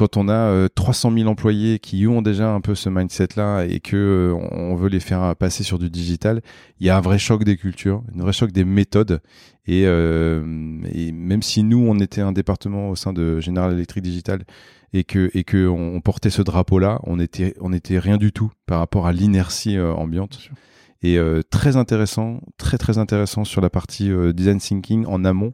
[0.00, 4.34] quand on a 300 000 employés qui ont déjà un peu ce mindset-là et que
[4.50, 6.40] on veut les faire passer sur du digital,
[6.78, 9.20] il y a un vrai choc des cultures, un vrai choc des méthodes.
[9.66, 10.42] Et, euh,
[10.90, 14.44] et, même si nous, on était un département au sein de General Electric Digital
[14.94, 18.50] et que et que on, portait ce drapeau-là, on était on était rien du tout
[18.64, 20.50] par rapport à l'inertie euh, ambiante.
[21.02, 25.52] Et euh, très intéressant, très très intéressant sur la partie euh, design thinking en amont,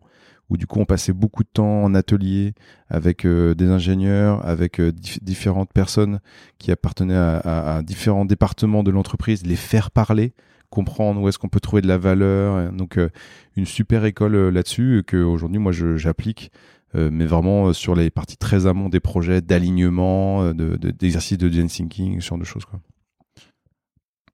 [0.50, 2.54] où du coup on passait beaucoup de temps en atelier
[2.88, 6.20] avec euh, des ingénieurs, avec différentes personnes
[6.59, 10.35] qui appartenaient à, différents départements de l'entreprise, les faire parler
[10.70, 12.72] comprendre où est-ce qu'on peut trouver de la valeur.
[12.72, 13.09] Donc euh,
[13.56, 16.50] une super école euh, là-dessus que aujourd'hui moi j'applique.
[16.94, 22.20] Euh, mais vraiment sur les parties très amont des projets d'alignement, d'exercice de, de, thinking,
[22.20, 22.64] ce genre de choses.
[22.64, 22.80] Quoi.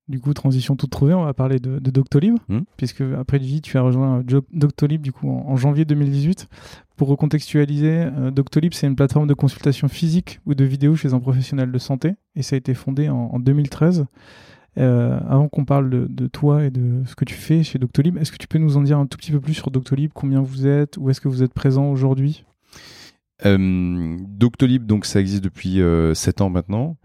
[0.08, 2.60] Du coup, transition toute trouvée, on va parler de, de Doctolib, hmm.
[2.76, 6.48] puisque après vie, tu as rejoint Doctolib du coup en, janvier 2018.
[6.96, 11.72] Pour recontextualiser, Doctolib c'est une plateforme de consultation physique ou de vidéo chez un professionnel
[11.72, 14.06] de santé, et ça a été fondé en, en 2013.
[14.78, 18.32] Euh, avant qu'on parle de, toi et de ce que tu fais chez Doctolib, est-ce
[18.32, 20.66] que tu peux nous en dire un tout petit peu plus sur Doctolib Combien vous
[20.66, 22.44] êtes Où est-ce que vous êtes présent aujourd'hui?
[23.44, 26.96] Euh, Doctolib, donc ça existe depuis euh, 7 ans maintenant.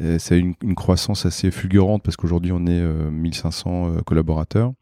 [0.00, 4.72] Euh, ça a une, une, croissance assez fulgurante parce qu'aujourd'hui on est 1500 euh, collaborateurs.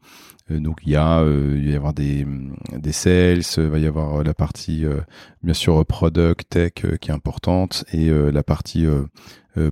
[0.49, 2.25] donc il y a, il va y avoir des,
[2.75, 4.85] des sales, il va y avoir la partie
[5.43, 8.85] bien sûr product tech qui est importante et la partie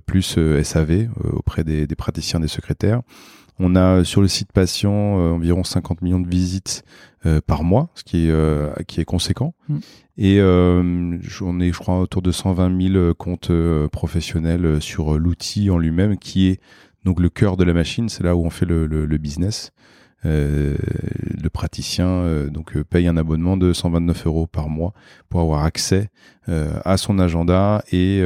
[0.06, 3.02] plus SAV auprès des, praticiens, des secrétaires.
[3.60, 6.84] On a sur le site patient environ 50 millions de visites
[7.46, 9.54] par mois, ce qui est qui est conséquent.
[9.70, 9.78] Mm.
[10.18, 13.52] Et on est, je crois, autour de 120 000 comptes
[13.92, 16.60] professionnels sur l'outil en lui-même, qui est
[17.06, 18.10] donc le cœur de la machine.
[18.10, 19.72] C'est là où on fait le, le, le business.
[20.24, 20.78] Euh,
[21.42, 24.94] le praticien euh, donc euh, paye un abonnement de 129 euros par mois
[25.30, 26.10] pour avoir accès
[26.48, 28.22] à son agenda et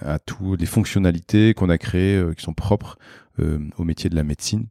[0.00, 2.96] à toutes les fonctionnalités qu'on a créées qui sont propres
[3.76, 4.66] au métier de la médecine.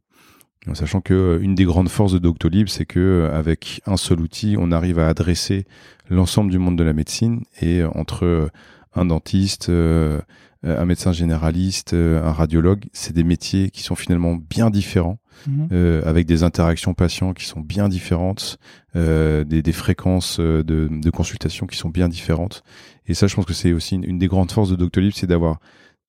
[0.68, 4.56] En sachant que une des grandes forces de Doctolib, c'est que avec un seul outil,
[4.58, 5.64] on arrive à adresser
[6.10, 8.50] l'ensemble du monde de la médecine et entre
[8.94, 15.18] un dentiste, un médecin généraliste, un radiologue, c'est des métiers qui sont finalement bien différents
[15.46, 15.68] Mhm.
[15.72, 18.58] Euh, avec des interactions patients qui sont bien différentes,
[18.96, 22.62] euh, des, des, fréquences euh, de, de, consultation qui sont bien différentes.
[23.06, 25.60] Et ça, je pense que c'est aussi une, des grandes forces de Doctolib, c'est d'avoir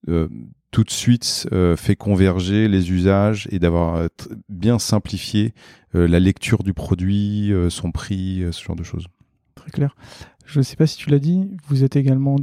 [0.09, 0.27] euh,
[0.71, 4.07] tout de suite fait converger les usages et d'avoir
[4.49, 5.53] bien simplifié
[5.93, 9.07] la lecture du produit, son prix, ce genre de choses.
[9.55, 9.95] Très clair.
[10.45, 12.37] Je ne sais pas si tu l'as dit, vous êtes également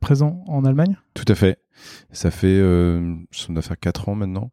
[0.00, 0.96] présent en Allemagne?
[1.14, 1.58] Tout à fait.
[2.12, 4.50] Ça fait, euh, ça doit faire 4 ans maintenant.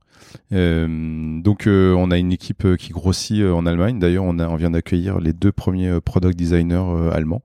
[0.54, 4.00] Euh, donc, euh, on a une équipe euh, qui grossit en Allemagne.
[4.00, 7.44] D'ailleurs, on, on vient d'accueillir les deux premiers product designers allemands.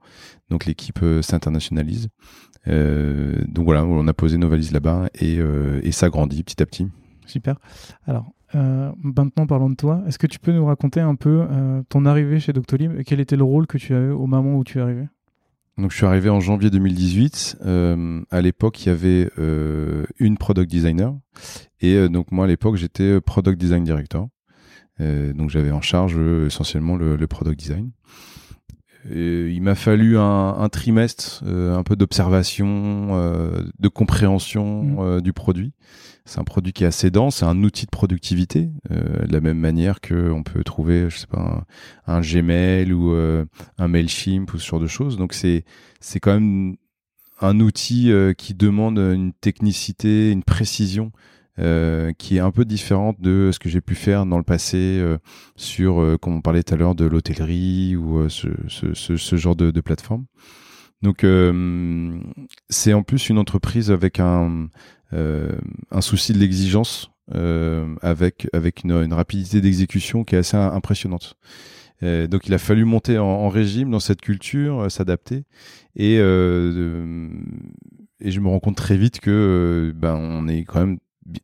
[0.50, 2.08] Donc, l'équipe s'internationalise.
[2.66, 5.38] Donc voilà, on a posé nos valises là-bas et,
[5.82, 6.88] et ça grandit petit à petit.
[7.26, 7.56] Super.
[8.06, 8.32] Alors,
[9.02, 10.02] maintenant, parlons de toi.
[10.06, 11.46] Est-ce que tu peux nous raconter un peu
[11.88, 14.64] ton arrivée chez Doctolib et quel était le rôle que tu avais au moment où
[14.64, 15.06] tu es arrivé?
[15.76, 17.58] Donc je suis arrivé en janvier 2018.
[17.64, 21.14] Euh, à l'époque, il y avait euh, une product designer
[21.80, 24.28] et euh, donc moi à l'époque j'étais product design director.
[25.00, 27.90] donc j'avais en charge essentiellement le, le, product design.
[29.10, 33.08] Et il m'a fallu un, un trimestre, un peu d'observation,
[33.78, 35.20] de compréhension mmh.
[35.20, 35.72] du produit.
[36.26, 39.42] C'est un produit qui est assez dense, c'est un outil de productivité, euh, de la
[39.42, 41.66] même manière qu'on peut trouver, je sais pas,
[42.06, 43.44] un, Gmail ou euh,
[43.76, 45.18] un Mailchimp ou ce genre de choses.
[45.18, 45.64] Donc c'est
[46.00, 46.76] c'est quand même
[47.42, 51.12] un outil euh, qui demande une technicité, une précision
[51.56, 55.02] qui est un peu différente de ce que j'ai pu faire dans le passé
[55.56, 60.24] sur, comme on parlait tout à l'heure, de l'hôtellerie ou ce, genre de, plateforme.
[61.02, 61.24] Donc
[62.68, 64.68] c'est en plus une entreprise avec un,
[65.12, 65.52] euh,
[66.00, 71.36] souci de l'exigence euh, avec avec une, rapidité d'exécution qui est assez impressionnante.
[72.02, 75.44] Euh, donc il a fallu monter en, régime dans cette culture, s'adapter
[75.94, 76.16] et
[78.20, 80.98] et je me rends compte très vite que ben on est quand même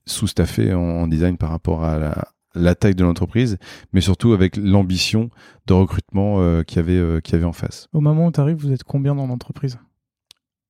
[0.07, 3.59] sous-staffé en, design par rapport à la, taille de l'entreprise,
[3.93, 5.31] mais surtout avec l'ambition
[5.67, 7.89] de recrutement qu'il y avait qu'il y avait en face.
[7.93, 9.79] Au moment où tu arrives, vous êtes combien dans l'entreprise?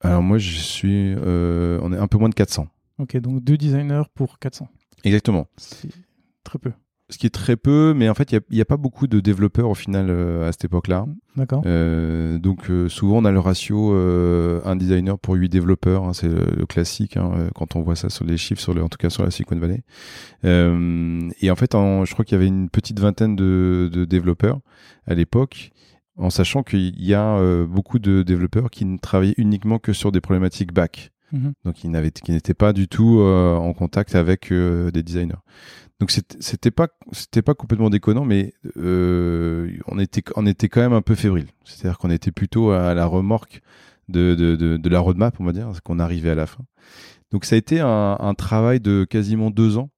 [0.03, 2.69] Alors moi je suis on est un peu moins de 400.
[2.99, 4.69] Ok, donc deux designers pour 400.
[5.05, 5.49] Exactement.
[5.57, 5.89] C'est
[6.45, 6.73] très peu.
[7.11, 9.69] Ce qui est très peu, mais en fait, il n'y a, pas beaucoup de développeurs
[9.69, 11.07] au final euh, à cette époque-là.
[11.37, 11.63] D'accord.
[11.67, 16.05] Euh, donc, euh, souvent, on a le ratio un designer pour huit développeurs.
[16.05, 18.89] Hein, c'est le, classique hein, quand on voit ça sur les chiffres, sur le, en
[18.89, 19.83] tout cas sur la Silicon Valley.
[20.45, 24.61] et en fait, je crois qu'il y avait une petite vingtaine de, de développeurs
[25.07, 25.73] à l'époque
[26.17, 30.21] en sachant qu'il y a beaucoup de développeurs qui ne travaillaient uniquement que sur des
[30.21, 31.13] problématiques back.
[31.33, 31.53] Mhm.
[31.65, 35.35] Donc, qui n'étaient pas du tout euh, en contact avec euh, des designers.
[36.01, 40.95] Donc, c'était pas, c'était pas complètement déconnant, mais euh, on était, on était quand même
[40.95, 41.49] un peu fébrile.
[41.65, 43.61] C'est-à-dire qu'on était plutôt à la remorque
[44.09, 46.65] de, de, la roadmap, on va dire, qu'on arrivait à la fin.
[47.31, 49.91] Donc, ça a été un, un travail de quasiment deux ans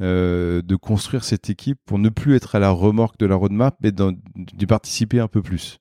[0.00, 3.76] euh, de construire cette équipe pour ne plus être à la remorque de la roadmap,
[3.80, 5.78] mais d'y participer un peu plus.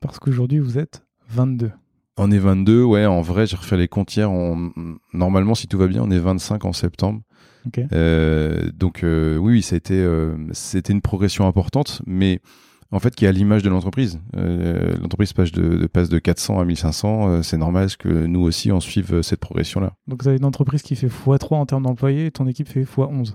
[0.00, 1.70] Parce qu'aujourd'hui, vous êtes 22.
[2.18, 4.30] On est 22, ouais, en vrai, j'ai refait les comptes hier.
[5.12, 7.22] Normalement, si tout va bien, on est 25 en septembre.
[7.92, 12.40] Euh, donc euh, oui, ça a été, euh, c'était une progression importante, mais
[12.90, 14.20] en fait qui est à l'image de l'entreprise.
[14.34, 19.22] l'entreprise passe de, passe de 400 à 1500, c'est normal que nous aussi on suive
[19.22, 19.92] cette progression-là.
[20.06, 22.82] Donc vous avez une entreprise qui fait x3 en termes d'employés et ton équipe fait
[22.82, 23.34] x11.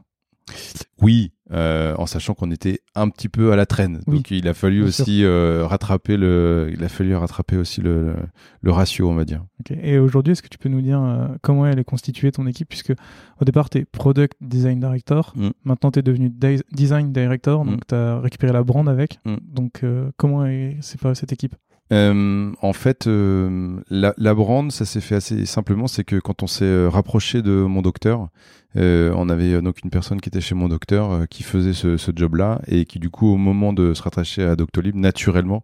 [1.02, 4.02] Oui, euh, en sachant qu'on était un petit peu à la traîne.
[4.08, 8.16] Donc il a fallu aussi euh, rattraper le, il a fallu rattraper aussi le,
[8.62, 9.46] le, ratio, on va dire.
[9.70, 12.68] Et aujourd'hui, est-ce que tu peux nous dire euh, comment elle est constituée ton équipe,
[12.68, 12.94] puisque
[13.40, 15.50] au départ tu es product design director, mm.
[15.64, 16.30] maintenant tu es devenu
[16.72, 17.88] design director, donc mm.
[17.88, 19.20] tu as récupéré la brand avec.
[19.24, 19.36] Mm.
[19.48, 19.86] Donc
[20.18, 21.56] comment est séparée cette équipe?
[21.92, 25.88] Euh, en fait, euh, la, la, brand, ça s'est fait assez simplement.
[25.88, 28.28] C'est que quand on s'est euh, rapproché de mon docteur,
[28.76, 32.12] euh, on avait donc une personne qui était chez mon docteur qui faisait ce, ce
[32.14, 35.64] job-là et qui du coup, au moment de se rattacher à Doctolib, naturellement,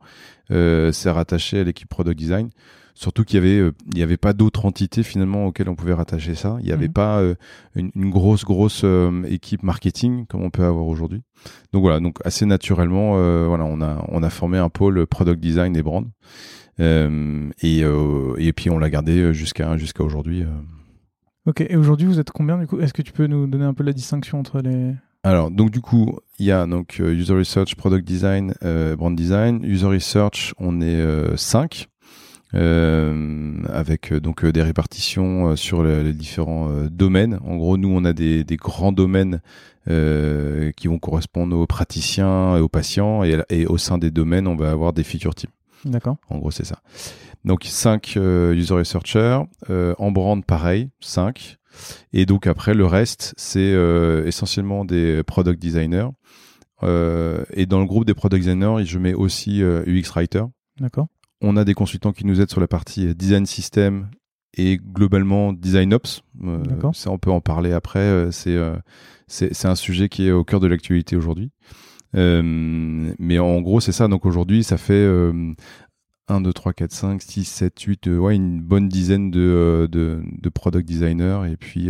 [0.49, 2.49] s'est rattaché à l'équipe product design.
[2.95, 5.93] Surtout qu'il y avait, euh, il y avait pas d'autres entités finalement auxquelles on pouvait
[5.93, 6.58] rattacher ça.
[6.60, 6.93] Il n'y avait mhm.
[6.93, 7.36] pas euh,
[7.75, 11.21] une, une, grosse grosse euh, équipe marketing comme on peut avoir aujourd'hui.
[11.71, 13.13] Donc voilà, donc assez naturellement,
[13.47, 16.08] voilà, on a on a formé un pôle product design et brand.
[16.79, 20.45] et et puis on l'a gardé jusqu'à jusqu'à aujourd'hui.
[21.45, 22.79] Ok, et aujourd'hui vous êtes combien du coup?
[22.79, 24.93] Est-ce que tu peux nous donner un peu la distinction entre les
[25.25, 28.53] alors, donc du coup, il y a donc user research, product design,
[28.97, 29.63] brand design.
[29.63, 31.88] User research, on est 5.
[32.56, 37.39] Euh, avec donc des répartitions sur les différents domaines.
[37.44, 39.42] En gros, nous, on a des, des grands domaines
[39.86, 44.56] qui vont correspondre aux praticiens et aux patients, et, et, au sein des domaines, on
[44.56, 45.52] va avoir des feature teams.
[45.84, 46.16] D'accord.
[46.30, 46.80] En gros, c'est ça.
[47.44, 49.39] Donc 5 user researchers,
[49.70, 51.58] en brand pareil, 5.
[52.13, 53.76] Et donc après, le reste, c'est
[54.26, 56.08] essentiellement des product designers
[56.84, 60.44] euh, et dans le groupe des product designers, je mets aussi euh, UX Writer.
[60.80, 61.08] D'accord.
[61.43, 64.10] On a des consultants qui nous aident sur la partie euh, design system
[64.56, 66.23] et globalement design ops.
[66.93, 68.27] Ça, on peut en parler après.
[68.32, 68.56] c'est
[69.27, 71.49] c'est un sujet qui est au cœur de l'actualité aujourd'hui.
[72.13, 74.08] mais en gros, c'est ça.
[74.08, 75.10] Donc aujourd'hui, ça fait
[76.27, 80.49] 1, 2, 3, 4, 5, 6, 7, 8, ouais, une bonne dizaine de, de, de
[80.49, 81.51] product designers.
[81.51, 81.89] Et puis,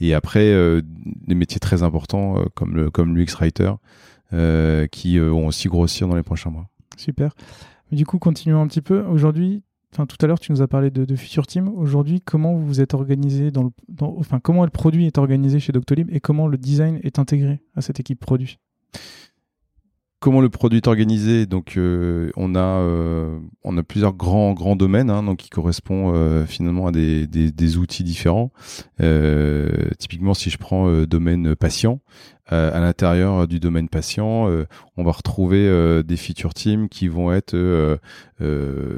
[0.00, 3.74] et après, des métiers très importants comme, le, comme l'UX Writer.
[4.32, 6.68] Euh, qui euh, vont aussi grossir dans les prochains mois.
[6.96, 7.32] Super.
[7.92, 9.02] Du coup, continuons un petit peu.
[9.02, 11.68] Aujourd'hui, tout à l'heure, tu nous as parlé de, Future Team.
[11.68, 13.70] Aujourd'hui, comment vous êtes organisé dans le,
[14.00, 17.80] enfin, comment le produit est organisé chez Doctolib et comment le design est intégré à
[17.80, 18.58] cette équipe produit?
[20.18, 21.46] Comment le produit est organisé?
[21.46, 22.82] Donc, euh, on a
[23.62, 28.04] on a plusieurs grands domaines, hein, donc qui correspondent finalement à des, des, des outils
[28.04, 28.50] différents.
[29.98, 32.00] typiquement, si je prends domaine patient,
[32.52, 37.08] euh, à l'intérieur du domaine patient, euh, on va retrouver euh, des feature teams qui
[37.08, 37.56] vont être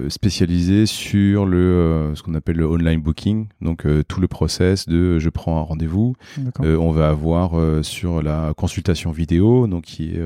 [0.08, 5.28] spécialisés sur le ce qu'on appelle le online booking, donc tout le process de je
[5.28, 6.14] prends un rendez-vous.
[6.58, 10.20] on va avoir sur la consultation vidéo, donc qui est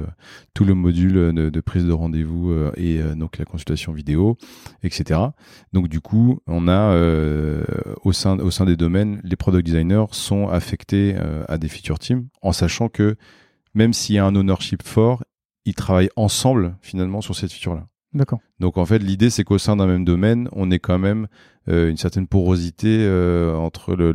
[0.55, 4.39] tout le module de, de prise de rendez-vous et donc la consultation vidéo,
[4.83, 5.21] etc.
[5.75, 6.97] Donc du coup, on a
[8.03, 11.15] au sein au sein des domaines, les product designers sont affectés
[11.49, 13.12] à des feature teams, en sachant que
[13.75, 15.23] même s'il y a un ownership fort,
[15.65, 17.87] ils travaillent ensemble finalement sur cette feature-là.
[18.15, 18.41] D'accord.
[18.61, 21.29] Donc en fait, l'idée c'est qu'au sein d'un même domaine, on ait quand même
[21.69, 24.13] euh, une certaine porosité euh, entre le,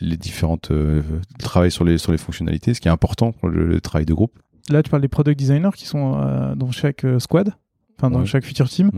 [0.00, 1.02] les différentes euh,
[1.38, 4.38] travail sur les sur les fonctionnalités, ce qui est important pour le, travail de groupe.
[4.70, 7.54] Là, tu parles des product designers qui sont euh, dans chaque squad,
[7.98, 8.90] enfin dans chaque feature team.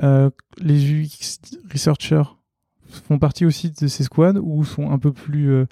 [0.00, 1.40] Les UX
[1.72, 2.36] researchers
[2.88, 5.64] font partie aussi de ces squads ou sont un peu plus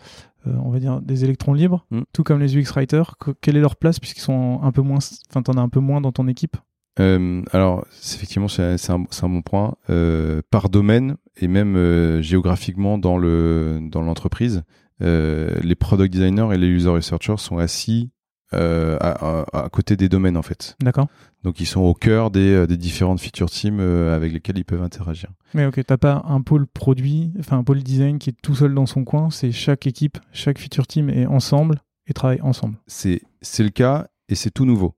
[0.47, 2.03] euh, on va dire, des électrons libres, mm.
[2.13, 3.17] tout comme les UX writers.
[3.41, 4.99] quelle est leur place puisqu'ils sont un peu moins,
[5.31, 6.57] enfin, t'en as un peu moins dans ton équipe?
[7.01, 9.75] Euh, alors, effectivement, c'est un, un, bon point.
[9.89, 14.63] Euh, par domaine et même géographiquement dans le dans l'entreprise,
[15.01, 18.11] les product designers et les user researchers sont assis
[18.55, 20.77] euh, à, à, côté des domaines en fait.
[20.83, 21.09] D'accord.
[21.43, 24.65] Donc ils sont au cœur des, euh, des différentes feature teams euh, avec lesquelles ils
[24.65, 25.31] peuvent interagir.
[25.55, 28.75] Mais ok, t'as pas un pôle produit, enfin un pôle design qui est tout seul
[28.75, 32.77] dans son coin, c'est chaque équipe, chaque feature team est ensemble et travaille ensemble.
[32.87, 33.21] C'est
[33.59, 34.95] le cas et c'est tout nouveau.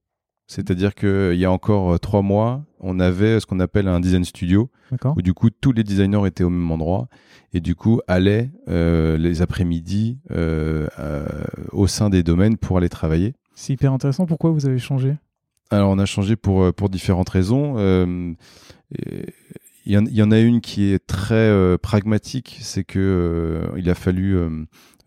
[0.46, 4.70] C'est-à-dire qu'il y a encore trois mois, on avait ce qu'on appelle un design studio,
[5.16, 7.08] où du coup tous les designers étaient au même endroit
[7.54, 10.86] et du coup allaient euh, les après-midi euh,
[11.72, 13.34] au sein des domaines pour aller travailler.
[13.54, 14.26] C'est hyper intéressant.
[14.26, 15.16] Pourquoi vous avez changé?
[15.70, 17.74] Alors, on a changé pour, euh, pour différentes raisons.
[17.78, 18.34] Euh,
[19.86, 24.38] il y, en a une qui est très euh, pragmatique, c'est que il a fallu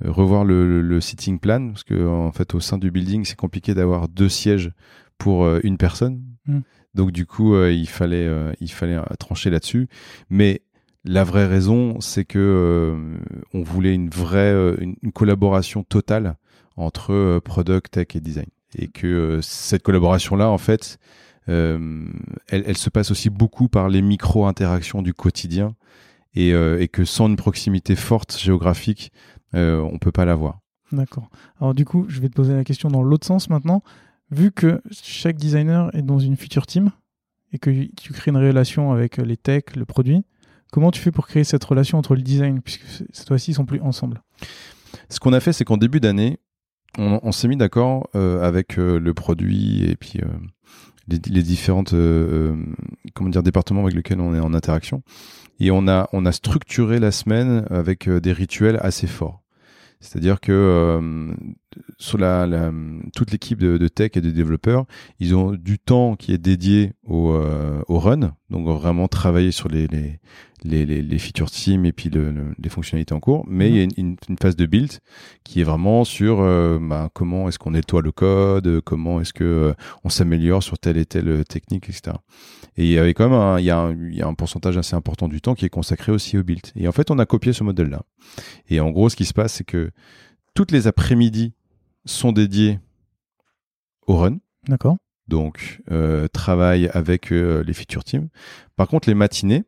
[0.05, 4.07] revoir le, sitting plan parce que en fait au sein du building c'est compliqué d'avoir
[4.07, 4.71] deux sièges
[5.17, 6.21] pour une personne.
[6.45, 6.59] Hmm.
[6.93, 8.29] Donc du coup il fallait
[8.59, 9.87] il fallait trancher là-dessus.
[10.29, 10.61] Mais
[11.05, 12.95] la vraie raison c'est que
[13.55, 16.35] on voulait une vraie une collaboration totale
[16.77, 18.47] entre euh, product, tech et design.
[18.77, 20.97] Et que euh, cette collaboration-là, en fait,
[21.49, 22.07] euh,
[22.47, 25.75] elle, elle, se passe aussi beaucoup par les micro-interactions du quotidien
[26.35, 29.11] et, et, que sans une proximité forte géographique,
[29.53, 30.59] on peut pas l'avoir.
[30.91, 31.29] D'accord.
[31.59, 33.81] Alors du coup, je vais te poser la question dans l'autre sens maintenant.
[34.29, 36.91] Vu que chaque designer est dans une future team
[37.53, 40.25] et que tu crées une relation avec les techs, le produit,
[40.71, 43.65] comment tu fais pour créer cette relation entre le design, puisque cette fois-ci, ils sont
[43.65, 44.21] plus ensemble?
[45.09, 46.39] Ce qu'on a fait, c'est qu'en début d'année,
[46.97, 50.27] on, s'est mis d'accord euh, avec euh, le produit et puis euh,
[51.07, 51.93] les, les, différentes
[53.13, 55.03] comment dire départements avec lesquels on est en interaction
[55.59, 59.41] et on a on a structuré la semaine avec des rituels assez forts.
[59.99, 61.33] C'est-à-dire que
[61.97, 62.71] sur la,
[63.15, 64.85] toute l'équipe de, tech et de développeurs,
[65.19, 67.35] ils ont du temps qui est dédié au,
[67.87, 70.19] au run, donc vraiment travailler sur les, les,
[70.63, 73.79] les, les, les features team et puis le, les fonctionnalités en cours, mais il y
[73.79, 74.99] a une, une, phase de build
[75.43, 79.43] qui est vraiment sur euh, bah, comment est-ce qu'on nettoie le code, comment est-ce que
[79.43, 82.17] euh, on s'améliore sur telle et telle technique, etc.
[82.77, 84.35] Et il y avait quand même un, il y a un, il y a un
[84.35, 86.61] pourcentage assez important du temps qui est consacré aussi au build.
[86.75, 88.03] Et en fait, on a copié ce modèle-là.
[88.69, 89.91] Et en gros, ce qui se passe, c'est que
[90.53, 91.53] toutes les après-midi
[92.05, 92.79] sont dédiées
[94.05, 94.37] au run.
[94.67, 94.97] D'accord.
[95.27, 98.29] Donc, euh, travail avec euh, les feature teams.
[98.75, 99.63] Par contre, les matinées,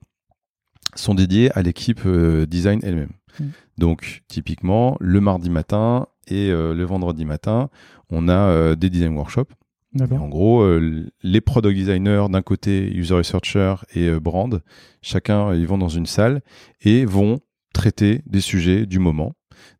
[0.95, 2.07] sont dédiés à l'équipe
[2.47, 3.11] design elle-même.
[3.39, 3.45] Mm.
[3.77, 7.69] Donc, typiquement, le mardi matin et le vendredi matin,
[8.09, 9.53] on a des design workshops.
[9.97, 14.61] En gros, euh, les product designers d'un côté, user researcher et euh, brand,
[15.01, 16.41] chacun, ils vont dans une salle
[16.81, 17.39] et vont
[17.73, 19.33] traiter des sujets du moment.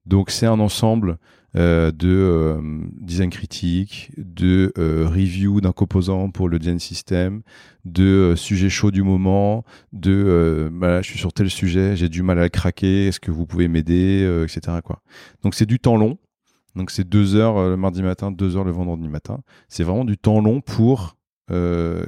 [0.06, 1.20] Donc c'est un ensemble
[1.56, 2.60] euh, de
[3.00, 7.44] design critique, de review d'un composant pour le design system,
[7.86, 12.44] de sujets chauds du moment, de je suis sur tel sujet, j'ai du mal à
[12.44, 14.78] le craquer, est-ce que vous pouvez m'aider, etc.
[15.44, 16.18] Donc c'est du temps long.
[16.76, 19.42] Donc c'est deux heures euh, le mardi matin, deux heures le vendredi matin.
[19.68, 21.18] C'est vraiment du temps long pour
[21.52, 22.06] euh,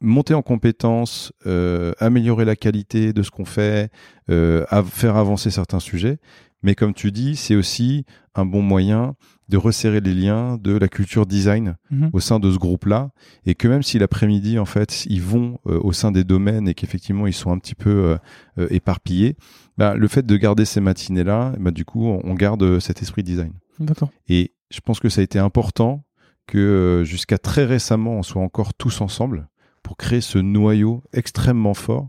[0.00, 3.90] monter en compétence, euh, améliorer la qualité de ce qu'on fait,
[4.28, 6.18] faire avancer certains sujets.
[6.62, 8.04] Mais comme tu dis, c'est aussi
[8.34, 9.14] un bon moyen
[9.52, 12.08] de resserrer les liens de la culture design Mhm.
[12.14, 13.10] au sein de ce groupe-là,
[13.44, 16.74] et que même si l'après-midi, en fait, ils vont euh, au sein des domaines et
[16.74, 18.16] qu'effectivement ils sont un petit peu euh,
[18.58, 19.36] euh, éparpillés,
[19.76, 23.52] bah, le fait de garder ces matinées-là, bah, du coup, on garde cet esprit design.
[23.78, 24.10] D'accord.
[24.28, 26.02] Et je pense que ça a été important
[26.46, 29.48] que jusqu'à très récemment, on soit encore tous ensemble
[29.82, 32.08] pour créer ce noyau extrêmement fort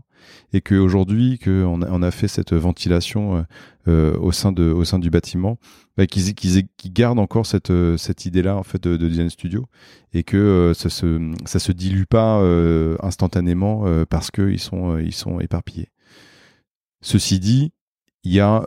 [0.52, 3.42] et qu'aujourd'hui, qu'on a, on a fait cette ventilation euh,
[3.88, 5.58] euh, au, sein de, au sein du bâtiment,
[5.96, 9.66] bah, qu'ils gardent encore cette, euh, cette idée-là en fait, de, de design studio
[10.12, 12.40] et que ça se, se dilue pas
[13.02, 15.88] instantanément parce qu'ils sont, ils sont éparpillés.
[17.02, 17.72] Ceci dit,
[18.22, 18.66] il y a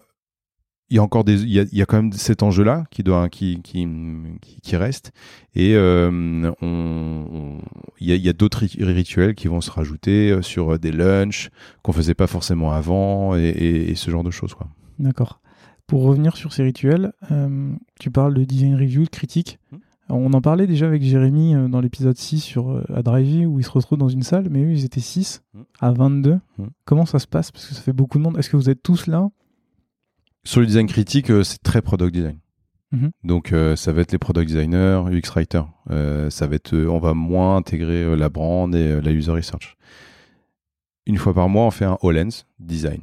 [0.90, 2.64] il y a encore des il y a, il y a quand même cet enjeu
[2.64, 3.88] là qui doit qui qui
[4.62, 5.12] qui, reste
[5.56, 7.62] et euh, on, on-
[8.00, 10.78] il y a, il y a d'autres ri- rituels qui vont se rajouter euh, sur
[10.80, 11.50] des lunchs
[11.84, 14.68] qu'on faisait pas forcément avant et, et- et ce genre de choses quoi.
[15.00, 15.42] D'accord.
[15.88, 19.58] Pour revenir sur ces rituels, euh, tu parles de design review, de critique.
[19.72, 19.80] Mhm.
[20.10, 23.60] On en parlait déjà avec Jérémy euh, dans l'épisode 6 sur euh, à Drivey où
[23.60, 25.64] ils se retrouvent dans une salle, mais eux ils étaient 6 Mhm.
[25.82, 26.40] à 22.
[26.58, 26.70] Mhm.
[26.86, 27.52] Comment ça se passe?
[27.52, 28.38] Parce que ça fait beaucoup de monde.
[28.38, 29.30] Est-ce que vous êtes tous là?
[30.48, 32.40] Sur le design critique, euh, c'est très product design.
[32.94, 33.12] Mhm.
[33.26, 35.64] Donc euh, ça va être les product designers, UX writer.
[35.92, 39.76] Euh, ça va être, euh, on va moins intégrer la brand et la user research.
[41.06, 43.02] Une fois par mois, on fait un All-Ends design.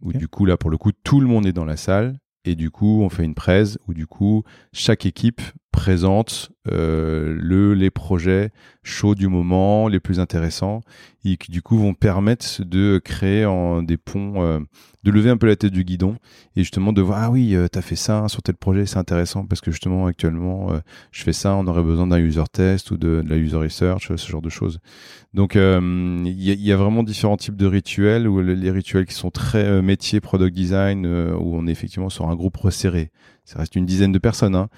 [0.00, 2.18] Où du coup, là, pour le coup, tout le monde est dans la salle.
[2.46, 4.42] Et du coup, on fait une presse où du coup,
[4.72, 5.42] chaque équipe
[5.76, 8.50] présente euh, le, les projets
[8.82, 10.80] chauds du moment, les plus intéressants,
[11.26, 13.46] et qui du coup vont permettre de créer
[13.82, 14.60] des ponts, euh,
[15.04, 16.16] de lever un peu la tête du guidon
[16.56, 19.44] et justement de voir ah oui euh, t'as fait ça sur tel projet c'est intéressant
[19.44, 20.78] parce que justement actuellement euh,
[21.12, 24.30] je fais ça on aurait besoin d'un user test ou de, la user research ce
[24.30, 24.78] genre de choses.
[25.34, 29.30] Donc il y, y a vraiment différents types de rituels ou les rituels qui sont
[29.30, 33.10] très métier product design où on est effectivement sur un groupe resserré
[33.46, 34.68] ça reste une dizaine de personnes hein.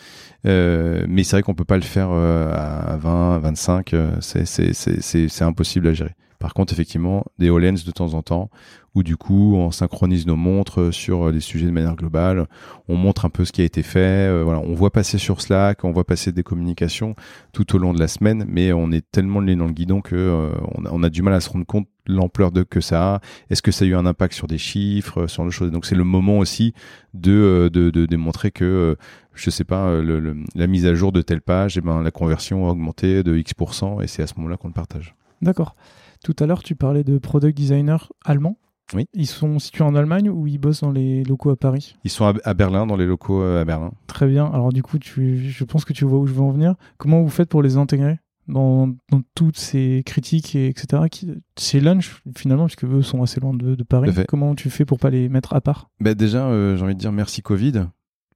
[0.47, 5.43] Euh, mais c'est vrai qu'on peut pas le faire euh, à 20 25 euh, c'est
[5.43, 8.49] impossible à gérer par contre, effectivement, des HoloLens de temps en temps,
[8.95, 12.47] où du coup, on synchronise nos montres sur les sujets de manière globale,
[12.89, 15.41] on montre un peu ce qui a été fait, euh, voilà, on voit passer sur
[15.41, 17.17] Slack, on voit passer des communications
[17.53, 20.01] tout au long de la semaine, mais on est tellement le nez dans le guidon
[20.01, 20.53] que euh,
[20.91, 23.21] on, a, du mal à se rendre compte l'ampleur de que ça a.
[23.51, 25.95] Est-ce que ça a eu un impact sur des chiffres, sur le choses Donc c'est
[25.95, 26.73] le moment aussi
[27.15, 28.95] de, euh, de, de démontrer que euh,
[29.35, 32.03] je sais pas, euh, le, le- la mise à jour de telle page, eh ben,
[32.03, 35.15] la conversion a augmenté de X%, et c'est à ce moment-là qu'on le partage.
[35.43, 35.77] D'accord.
[36.25, 38.59] Tout à l'heure, tu parlais de product designers allemands.
[38.95, 39.05] Oui.
[39.13, 41.95] Ils sont situés en Allemagne ou ils bossent dans les locaux à Paris?
[42.05, 43.93] Ils sont à, Berlin, dans les locaux à Berlin.
[44.07, 44.47] Très bien.
[44.47, 46.75] Alors du coup, tu, je pense que tu vois où je veux en venir.
[46.97, 48.19] Comment vous faites pour les intégrer?
[48.49, 51.05] Dans, dans toutes ces critiques et etc.
[51.11, 54.11] Qui, chez Lunch, finalement, puisque eux sont assez loin de, de Paris.
[54.27, 55.91] Comment tu fais pour pas les mettre à part?
[56.01, 57.87] Bah déjà, euh, j'ai envie de dire merci Covid.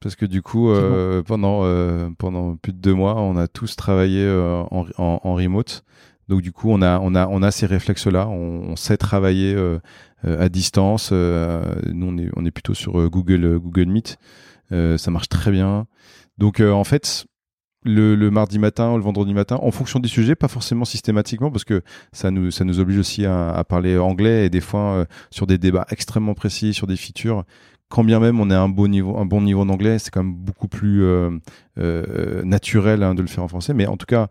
[0.01, 3.77] Parce que du coup, euh, pendant, euh, pendant plus de deux mois, on a tous
[3.77, 5.85] travaillé en, en, en remote.
[6.29, 8.29] Donc du coup, on a, on a, on a ces réflexes-là.
[8.29, 9.57] On, on sait travailler
[10.25, 11.13] à distance.
[11.13, 14.19] Nous, on est, on est plutôt sur Google, Google Meet.
[14.71, 15.87] Ça marche très bien.
[16.37, 17.27] Donc en fait,
[17.85, 21.51] le, le mardi matin ou le vendredi matin, en fonction des sujets, pas forcément systématiquement,
[21.51, 24.93] parce que ça nous, ça nous oblige aussi à, à parler anglais et des fois
[24.93, 27.45] euh, sur des débats extrêmement précis, sur des features.
[27.89, 30.35] Quand bien même on a un bon niveau, un bon niveau d'anglais, c'est quand même
[30.35, 31.31] beaucoup plus euh,
[31.79, 33.75] euh, naturel hein, de le faire en français.
[33.75, 34.29] Mais en tout cas,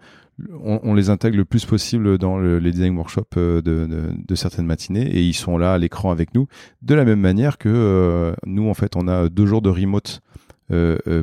[0.63, 4.09] on, on les intègre le plus possible dans le, les design workshops euh, de, de,
[4.27, 6.47] de certaines matinées et ils sont là à l'écran avec nous.
[6.81, 10.21] De la même manière que euh, nous, en fait, on a deux jours de remote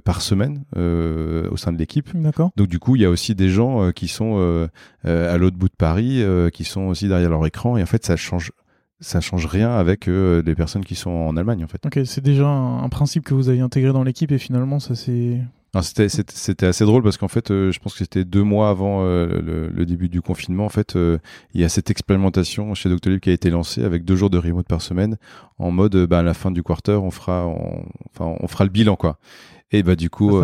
[0.05, 2.09] par semaine euh, au sein de l'équipe.
[2.57, 4.69] Donc du coup, il y a aussi des gens euh, qui sont euh,
[5.07, 7.87] euh, à l'autre bout de Paris, euh, qui sont aussi derrière leur écran, et en
[7.87, 8.53] fait, ça change,
[9.01, 11.85] ça change rien avec euh, les personnes qui sont en Allemagne, en fait.
[11.87, 14.95] Ok, c'est déjà un, un principe que vous avez intégré dans l'équipe et finalement, ça
[14.95, 15.41] s'est
[15.83, 19.27] C'était assez drôle parce qu'en fait, euh, je pense que c'était deux mois avant euh,
[19.27, 20.65] le, le, début du confinement.
[20.65, 21.19] En fait, euh,
[21.53, 24.39] il y a cette expérimentation chez Doctolib qui a été lancée avec deux jours de
[24.39, 25.19] remote par semaine,
[25.59, 28.97] en mode, bah, à la fin du quarter, on fera, enfin, on fera le bilan,
[28.97, 29.19] quoi.
[29.71, 30.41] Et bah du coup,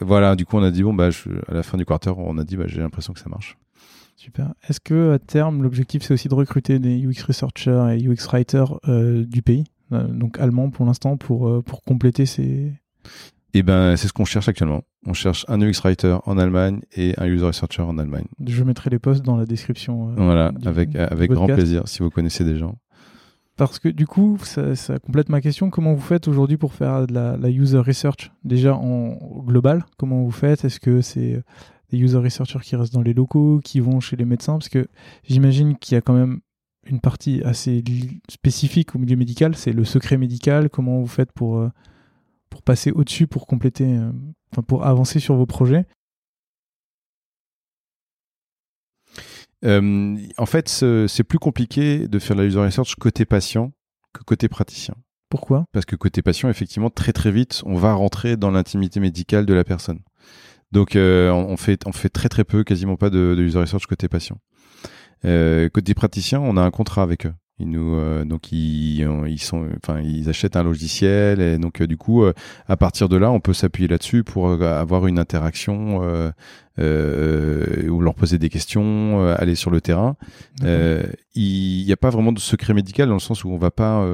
[0.00, 1.10] voilà, du coup, on a dit bon, bah,
[1.46, 3.56] à la fin du quarter, on a dit, bah, j'ai l'impression que ça marche.
[4.16, 4.52] Super.
[4.68, 8.80] Est-ce que à terme, l'objectif c'est aussi de recruter des UX researchers et UX writers
[8.88, 12.72] du pays, donc allemands pour l'instant, pour pour compléter ces
[13.54, 14.82] et eh ben, c'est ce qu'on cherche actuellement.
[15.06, 18.26] On cherche un UX writer en Allemagne et un user researcher en Allemagne.
[18.46, 20.10] Je mettrai les posts dans la description.
[20.10, 22.76] Euh, voilà, avec, avec grand plaisir si vous connaissez des gens.
[23.56, 25.70] Parce que du coup, ça, ça complète ma question.
[25.70, 28.30] Comment vous faites aujourd'hui pour faire de la, la, user research?
[28.44, 30.66] Déjà en global Comment vous faites?
[30.66, 31.42] Est-ce que c'est
[31.90, 34.58] des user researchers qui restent dans les locaux, qui vont chez les médecins?
[34.58, 34.88] Parce que
[35.24, 36.40] j'imagine qu'il y a quand même
[36.86, 37.82] une partie assez
[38.28, 40.68] spécifique au milieu médical, c'est le secret médical.
[40.70, 41.70] Comment vous faites pour euh,
[42.58, 44.10] pour passer au-dessus, pour compléter, euh,
[44.66, 45.86] pour avancer sur vos projets
[49.64, 53.70] euh, En fait, c'est plus compliqué de faire la user research côté patient
[54.12, 54.96] que côté praticien.
[55.30, 55.66] Pourquoi?
[55.70, 59.54] Parce que côté patient, effectivement, très très vite, on va rentrer dans l'intimité médicale de
[59.54, 60.00] la personne.
[60.72, 63.86] Donc, euh, on, fait, on fait très très peu, quasiment pas de, de user research
[63.86, 64.40] côté patient.
[65.22, 67.34] côté praticien, on a un contrat avec eux.
[67.60, 71.88] Ils nous euh, donc ils, ils sont enfin ils achètent un logiciel et donc euh,
[71.88, 72.32] du coup euh,
[72.68, 76.00] à partir de là on peut s'appuyer là-dessus pour avoir une interaction
[76.78, 80.16] ou leur poser des questions aller sur le terrain.
[80.62, 84.06] Il n'y a pas vraiment de secret médical dans le sens où on va pas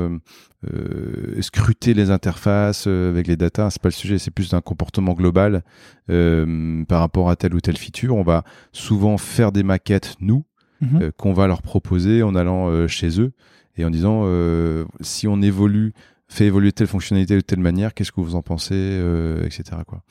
[1.41, 5.63] scruter les interfaces avec les datas c'est pas le sujet c'est plus un comportement global
[6.07, 8.17] par rapport à telle ou telle feature.
[8.17, 10.45] On va souvent faire des maquettes nous
[10.93, 11.03] Mhm.
[11.03, 13.33] Euh, qu'on va leur proposer en allant euh, chez eux
[13.77, 15.93] et en disant euh, si on évolue,
[16.29, 19.01] fait évoluer telle fonctionnalité de telle manière, qu'est-ce que vous en pensez,
[19.45, 19.63] etc.
[19.87, 20.03] Quoi.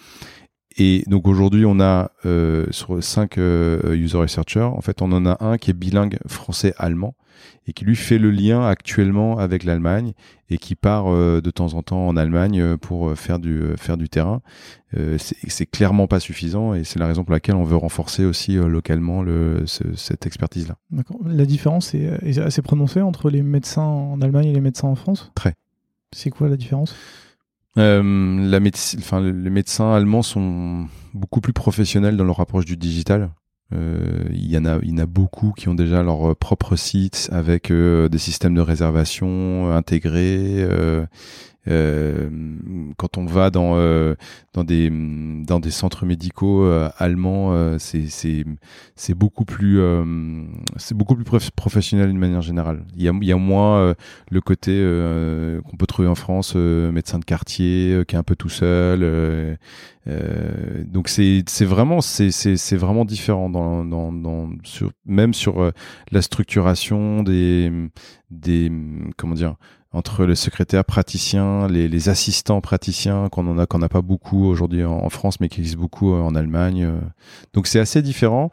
[0.78, 2.12] Et donc aujourd'hui, on a
[2.72, 7.16] sur cinq user researchers, en fait, on en a un qui est bilingue français-allemand
[7.68, 10.14] et qui lui fait le lien actuellement avec l'Allemagne
[10.50, 13.62] et qui part euh, de temps en temps en Allemagne euh, pour euh, faire du
[13.78, 14.42] faire du terrain.
[15.18, 19.24] c'est clairement pas suffisant et c'est la raison pour laquelle on veut renforcer aussi localement
[19.24, 20.76] le, cette expertise là.
[21.26, 25.32] La différence est, assez prononcée entre les médecins en Allemagne et les médecins en France?
[25.34, 25.56] Très.
[26.12, 26.96] C'est quoi la différence?
[27.76, 33.32] La médecine, enfin, les médecins allemands sont beaucoup plus professionnels dans leur approche du digital.
[33.74, 36.36] Euh, il y en a, il y en a beaucoup qui ont déjà leur euh,
[36.36, 40.68] propre site avec euh, des systèmes de réservation intégrés.
[41.70, 42.30] Euh,
[42.98, 44.16] quand on va dans euh,
[44.54, 48.46] dans des dans des centres médicaux euh, allemands, c'est c'est
[48.96, 49.82] c'est beaucoup plus
[50.78, 52.86] c'est beaucoup plus professionnel d'une manière générale.
[52.96, 53.96] Il y a il y a moins
[54.30, 54.74] le côté
[55.66, 59.58] qu'on peut trouver en France, médecin de quartier qui est un peu tout seul.
[60.86, 65.72] donc c'est c'est vraiment c'est c'est c'est vraiment différent dans dans dans sur même sur
[66.12, 67.72] la structuration des
[68.32, 68.72] des
[69.18, 69.56] comment dire
[69.94, 74.46] entre les secrétaires praticiens, les, les assistants praticiens qu'on en a qu'on n'a pas beaucoup
[74.46, 76.84] aujourd'hui en, France, mais qui existent beaucoup euh, en Allemagne.
[76.84, 77.00] Euh.
[77.54, 78.50] Donc c'est assez différent.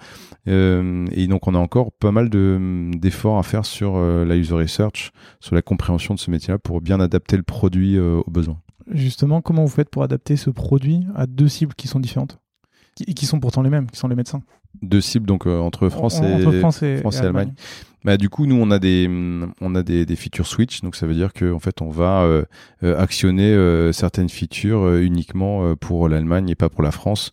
[0.48, 4.54] Euh, et donc on a encore pas mal de d'efforts à faire sur la user
[4.54, 8.60] research, sur la compréhension de ce métier-là pour bien adapter le produit aux besoins.
[8.90, 12.40] Justement, comment vous faites pour adapter ce produit à deux cibles qui sont différentes?
[13.04, 14.42] Qui sont pourtant les mêmes, qui sont les médecins
[14.82, 17.52] Deux cibles donc entre France, et, France et, Allemagne.
[18.04, 19.08] Bah, du coup, nous, on a des,
[19.60, 20.80] on a des, des features switch.
[20.80, 22.44] Donc, ça veut dire qu'en fait, on va euh,
[22.82, 27.32] euh, actionner euh, certaines features uniquement pour l'Allemagne et pas pour la France.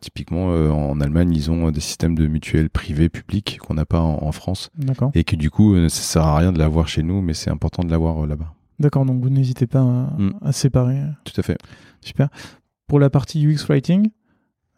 [0.00, 4.32] typiquement, en Allemagne, ils ont des systèmes de mutuelles privées publiques qu'on n'a pas en,
[4.32, 4.70] France.
[5.14, 7.82] Et que du coup, ça sert à rien de l'avoir chez nous, mais c'est important
[7.82, 8.52] de l'avoir là-bas.
[8.78, 9.06] D'accord.
[9.06, 10.34] Donc, vous n'hésitez pas à, mm.
[10.42, 11.00] à, séparer.
[11.24, 11.56] Tout à fait.
[12.02, 12.28] Super.
[12.86, 14.10] Pour la partie UX Writing,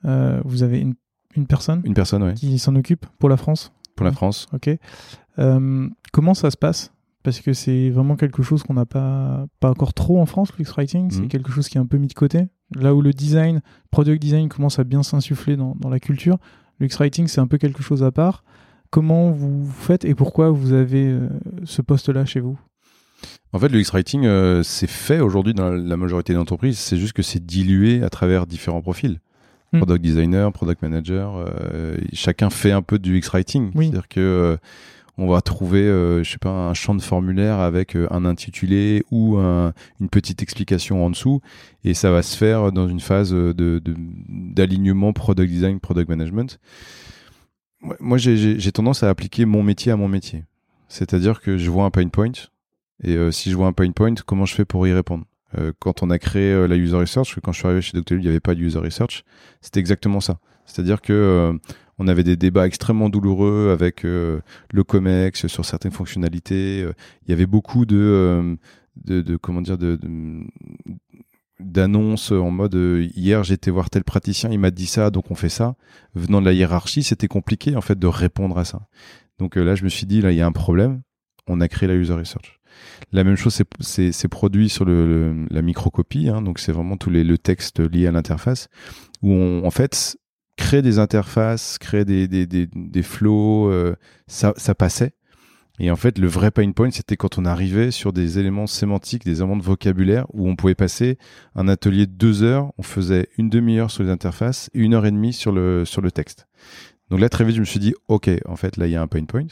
[0.03, 0.95] vous avez une,
[1.37, 4.47] une personne, une personne qui s'en occupe pour la France pour la France.
[4.53, 4.71] Ok.
[5.39, 6.93] Euh, comment ça se passe?
[7.25, 10.73] Parce que c'est vraiment quelque chose qu'on n'a pas, pas encore trop en France, l'UX
[10.77, 11.11] Writing.
[11.11, 11.29] C'est mhm.
[11.29, 12.47] quelque chose qui est un peu mis de côté.
[12.75, 16.39] Là où le design, product design commence à bien s'insuffler dans, dans, la culture,
[16.81, 18.45] l'UX Writing, c'est un peu quelque chose à part.
[18.91, 21.29] Comment vous faites et pourquoi vous avez euh,
[21.65, 22.59] ce poste-là chez vous?
[23.53, 26.79] En fait, le X-Writing, euh, c'est fait aujourd'hui dans la majorité des entreprises.
[26.79, 29.19] C'est juste que c'est dilué à travers différents profils.
[29.73, 29.81] Hmm.
[29.81, 33.71] product designer, product manager, euh, chacun fait un peu du X-writing.
[33.75, 34.57] C'est-à-dire que euh,
[35.19, 39.37] on va trouver, euh, je sais pas, un champ de formulaire avec un intitulé ou
[39.37, 41.43] une petite explication en dessous,
[41.85, 43.83] et ça va se faire dans une phase de
[44.29, 46.59] d'alignement product design, product management.
[48.01, 50.45] Moi, j'ai tendance à appliquer mon métier à mon métier.
[50.89, 52.33] C'est-à-dire que je vois un pain point,
[53.05, 55.25] et si je vois un pain point, comment je fais pour y répondre?
[55.79, 58.31] Quand on a créé la user research, quand je suis arrivé chez Doctolib, il n'y
[58.31, 59.25] avait pas de user research.
[59.61, 60.39] C'était exactement ça.
[60.67, 61.59] C'est-à-dire que
[61.99, 64.43] on avait des débats extrêmement douloureux avec le
[64.87, 66.81] Comex sur certaines fonctionnalités.
[67.27, 68.59] Il y avait beaucoup de,
[69.05, 69.99] de, comment dire de,
[71.61, 75.35] d'annonces en mode euh, hier j'étais voir tel praticien il m'a dit ça donc on
[75.35, 75.75] fait ça
[76.15, 78.87] venant de la hiérarchie c'était compliqué en fait de répondre à ça
[79.39, 81.03] donc euh, là je me suis dit là il y a un problème
[81.49, 82.58] on a créé la user research
[83.13, 87.39] la même chose c'est produit sur la microcopie hein, donc c'est vraiment tous les le
[87.39, 88.69] texte lié à l'interface
[89.23, 90.17] où on en fait
[90.57, 93.95] crée des interfaces créer des des, flows euh,
[94.27, 95.15] ça ça passait
[95.81, 99.25] et en fait, le vrai pain point, c'était quand on arrivait sur des éléments sémantiques,
[99.25, 101.19] des éléments de vocabulaire, où on pouvait passer
[101.55, 105.07] un atelier de deux heures, on faisait une demi-heure sur les interfaces et une heure
[105.07, 106.49] et demie sur le, sur le texte.
[107.11, 109.03] Donc là, très vite, je me suis dit, OK, en fait, là, il y a
[109.03, 109.47] un pain point.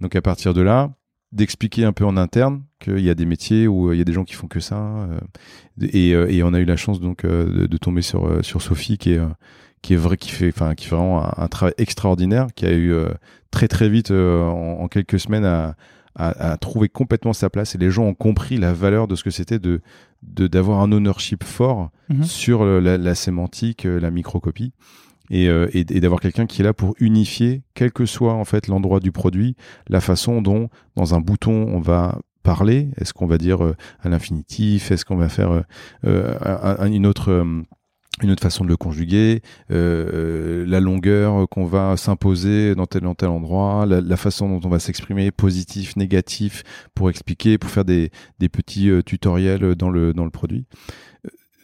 [0.00, 0.92] Donc à partir de là,
[1.32, 4.04] d'expliquer un peu en interne qu'il y a des métiers où euh, il y a
[4.04, 4.76] des gens qui font que ça.
[4.76, 5.20] Euh,
[5.80, 8.96] et, euh, et, on a eu la chance donc de, de, tomber sur, sur Sophie,
[8.96, 9.20] qui est
[9.82, 12.92] qui est vrai, qui fait, enfin, qui fait vraiment un, travail extraordinaire, qui a eu
[12.92, 13.08] euh,
[13.50, 15.74] très très vite, euh, en, quelques semaines, à,
[16.14, 17.74] à, trouver complètement sa place.
[17.74, 19.80] Et les gens ont compris la valeur de ce que c'était de
[20.22, 22.24] d'avoir un ownership fort mhm.
[22.24, 24.72] sur la, la, sémantique, la microcopie.
[25.30, 29.00] Et, et, d'avoir quelqu'un qui est là pour unifier, quel que soit en fait l'endroit
[29.00, 29.56] du produit,
[29.88, 32.88] la façon dont dans un bouton on va parler.
[32.96, 33.60] Est-ce qu'on va dire
[34.00, 34.90] à l'infinitif?
[34.90, 35.64] Est-ce qu'on va faire
[36.04, 37.64] une autre
[38.22, 43.06] une autre façon de le conjuguer, euh, euh, la longueur qu'on va s'imposer dans tel
[43.06, 46.62] ou tel endroit, la, façon dont on va s'exprimer, positif, négatif,
[46.94, 48.10] pour expliquer, pour faire des,
[48.52, 50.64] petits euh, tutoriels dans le, dans le produit.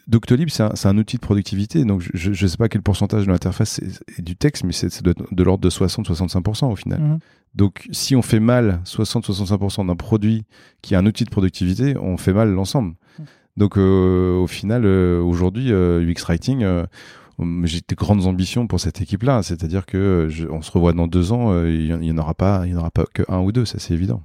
[0.07, 3.31] Doctolib, c'est un, un, outil de productivité, donc je ne sais pas quel pourcentage de
[3.31, 7.01] l'interface est, du texte, mais c'est de, l'ordre de 60-65% au final.
[7.01, 7.19] Mmh.
[7.55, 10.45] Donc si on fait mal 60-65% d'un produit
[10.81, 12.95] qui est un outil de productivité, on fait mal l'ensemble.
[13.17, 13.23] Mmh.
[13.57, 16.65] Donc euh, au final, euh, aujourd'hui, euh, UX Writing,
[17.63, 19.43] j'ai de grandes ambitions pour cette équipe-là.
[19.43, 22.75] C'est-à-dire que on se revoit dans deux ans, il n'y en aura pas, il y
[22.75, 24.23] en aura pas que un ou deux, ça c'est évident.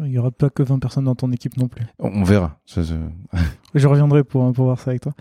[0.00, 1.86] Il n'y aura pas que 20 personnes dans ton équipe non plus.
[1.98, 2.58] On, verra.
[3.74, 3.86] je...
[3.86, 5.12] reviendrai pour, pour voir ça avec toi.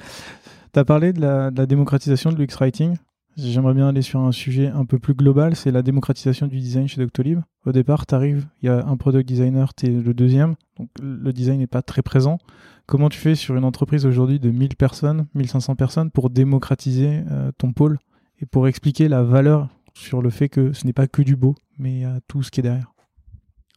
[0.73, 2.95] Tu as parlé de la, de la démocratisation de l'UX Writing.
[3.37, 6.87] J'aimerais bien aller sur un sujet un peu plus global, c'est la démocratisation du design
[6.87, 7.39] chez Doctolib.
[7.65, 10.89] Au départ, tu arrives, il y a un product designer, tu es le deuxième, donc
[11.01, 12.37] le design n'est pas très présent.
[12.85, 17.51] Comment tu fais sur une entreprise aujourd'hui de 1000 personnes, 1500 personnes pour démocratiser euh,
[17.57, 17.99] ton pôle
[18.41, 21.55] et pour expliquer la valeur sur le fait que ce n'est pas que du beau,
[21.77, 22.91] mais il y a tout ce qui est derrière?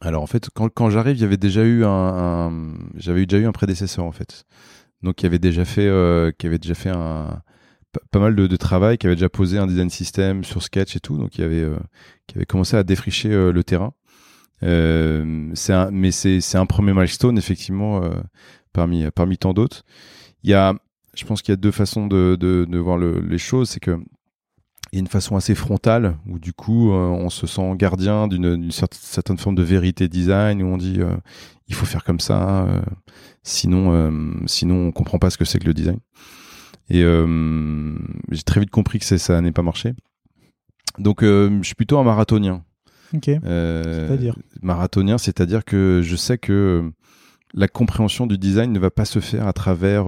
[0.03, 2.51] Alors en fait, quand, j'arrive, il y avait déjà eu un,
[2.95, 4.43] j'avais déjà eu un prédécesseur en fait.
[5.01, 7.41] Donc qui avait déjà fait, euh, qui avait déjà fait un
[8.11, 11.17] pas mal de, travail, qui avait déjà posé un design system sur Sketch et tout,
[11.17, 11.77] donc il avait, euh,
[12.25, 13.93] qui avait commencé à défricher le terrain.
[14.63, 18.01] Euh, un, mais c'est, un premier milestone effectivement
[18.73, 19.83] parmi, parmi tant d'autres.
[20.43, 20.73] Il y a,
[21.15, 23.69] je pense qu'il y a deux façons de, de, voir le, les choses.
[23.69, 23.97] C'est que
[24.91, 28.27] il y a une façon assez frontale où du coup euh, on se sent gardien
[28.27, 31.15] d'une certaine forme de vérité design où on dit euh,
[31.67, 32.81] il faut faire comme ça euh,
[33.41, 34.11] sinon
[34.45, 35.97] sinon on comprend pas ce que c'est que le design.
[36.89, 37.01] Et
[38.29, 39.93] j'ai très vite compris que ça n'est pas marché.
[40.99, 42.63] Donc je suis plutôt un marathonien.
[43.13, 43.25] Ok.
[43.25, 44.35] C'est-à-dire?
[44.61, 46.91] marathonien c'est-à-dire que je sais que
[47.53, 50.05] la compréhension du design ne va pas se faire à travers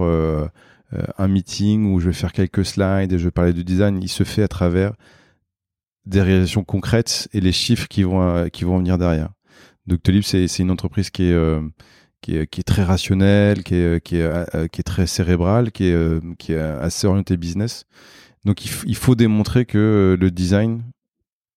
[1.18, 4.00] un meeting où je vais faire quelques slides et je vais parler du design.
[4.02, 4.92] Il se fait à travers
[6.04, 9.30] des réalisations concrètes et les chiffres qui vont, euh, qui vont venir derrière.
[9.86, 11.58] Doctolib, c'est une entreprise qui est,
[12.20, 15.84] qui est, qui est très rationnelle, qui est, qui est, qui est très cérébrale, qui
[15.84, 17.84] est, qui est assez orientée business.
[18.44, 20.82] Donc il, il, faut démontrer que le design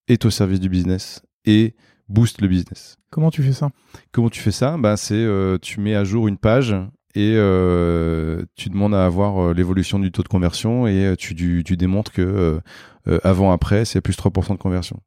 [0.07, 1.75] est au service du business et
[2.07, 2.97] booste le business.
[3.09, 3.69] Comment tu fais ça?
[4.11, 4.77] Comment tu fais ça?
[4.77, 6.75] Bah, C'est euh, tu mets à jour une page
[7.16, 11.78] et euh, tu demandes à avoir euh, l'évolution du taux de conversion et tu, tu,
[11.78, 12.62] démontres que
[13.24, 14.99] avant après c'est plus 3% de conversion.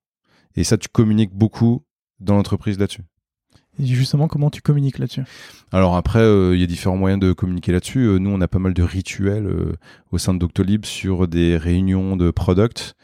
[0.56, 1.84] Et ça tu communiques beaucoup
[2.20, 3.02] dans l'entreprise là-dessus.
[3.78, 5.22] Et justement, comment tu communiques là-dessus?
[5.70, 6.20] Alors après,
[6.52, 8.18] il y a différents moyens de communiquer là-dessus.
[8.20, 9.48] nous, on a pas mal de rituels
[10.10, 12.94] au sein de Doctolib sur des réunions de product,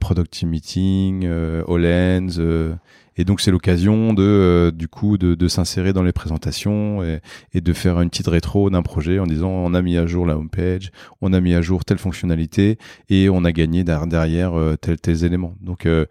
[0.00, 2.76] product team meeting, all ends,
[3.16, 7.60] et donc c'est l'occasion de euh, du coup de, de s'insérer dans les présentations et,
[7.60, 10.36] de faire une petite rétro d'un projet en disant on a mis à jour la
[10.36, 10.90] homepage,
[11.20, 15.24] on a mis à jour telle fonctionnalité et on a gagné derrière euh, tel tel
[15.24, 15.54] élément.
[15.60, 16.06] Donc euh,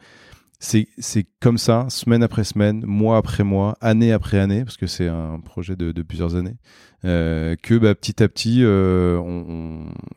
[0.60, 5.08] c'est comme ça, semaine après semaine, mois après mois, année après année, parce que c'est
[5.08, 6.58] un projet de, plusieurs années,
[7.06, 9.22] euh, que bah, petit à petit, euh,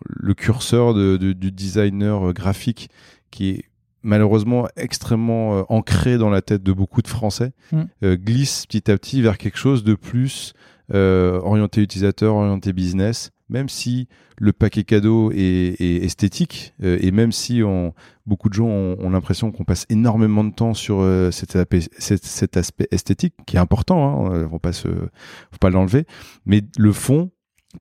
[0.05, 2.91] le curseur du designer graphique
[3.31, 3.65] qui est
[4.03, 7.83] malheureusement extrêmement euh, ancré dans la tête de beaucoup de Français, mm.
[8.05, 10.55] euh, glisse petit à petit vers quelque chose de plus
[10.95, 17.95] orienté utilisateur, orienté business, même si le paquet cadeau est, esthétique et même si on,
[18.27, 23.57] beaucoup de gens ont, l'impression qu'on passe énormément de temps sur cet, aspect esthétique qui
[23.57, 26.05] est important, hein, faut pas se, faut pas l'enlever,
[26.45, 27.31] mais le fond,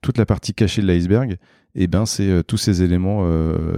[0.02, 1.38] toute la partie cachée de l'iceberg,
[1.74, 3.26] et eh ben c'est tous ces éléments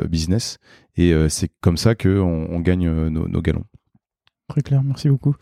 [0.10, 0.58] business
[0.96, 3.66] et c'est comme ça que on, gagne nos, nos galons.
[4.48, 5.36] Très clair, merci beaucoup.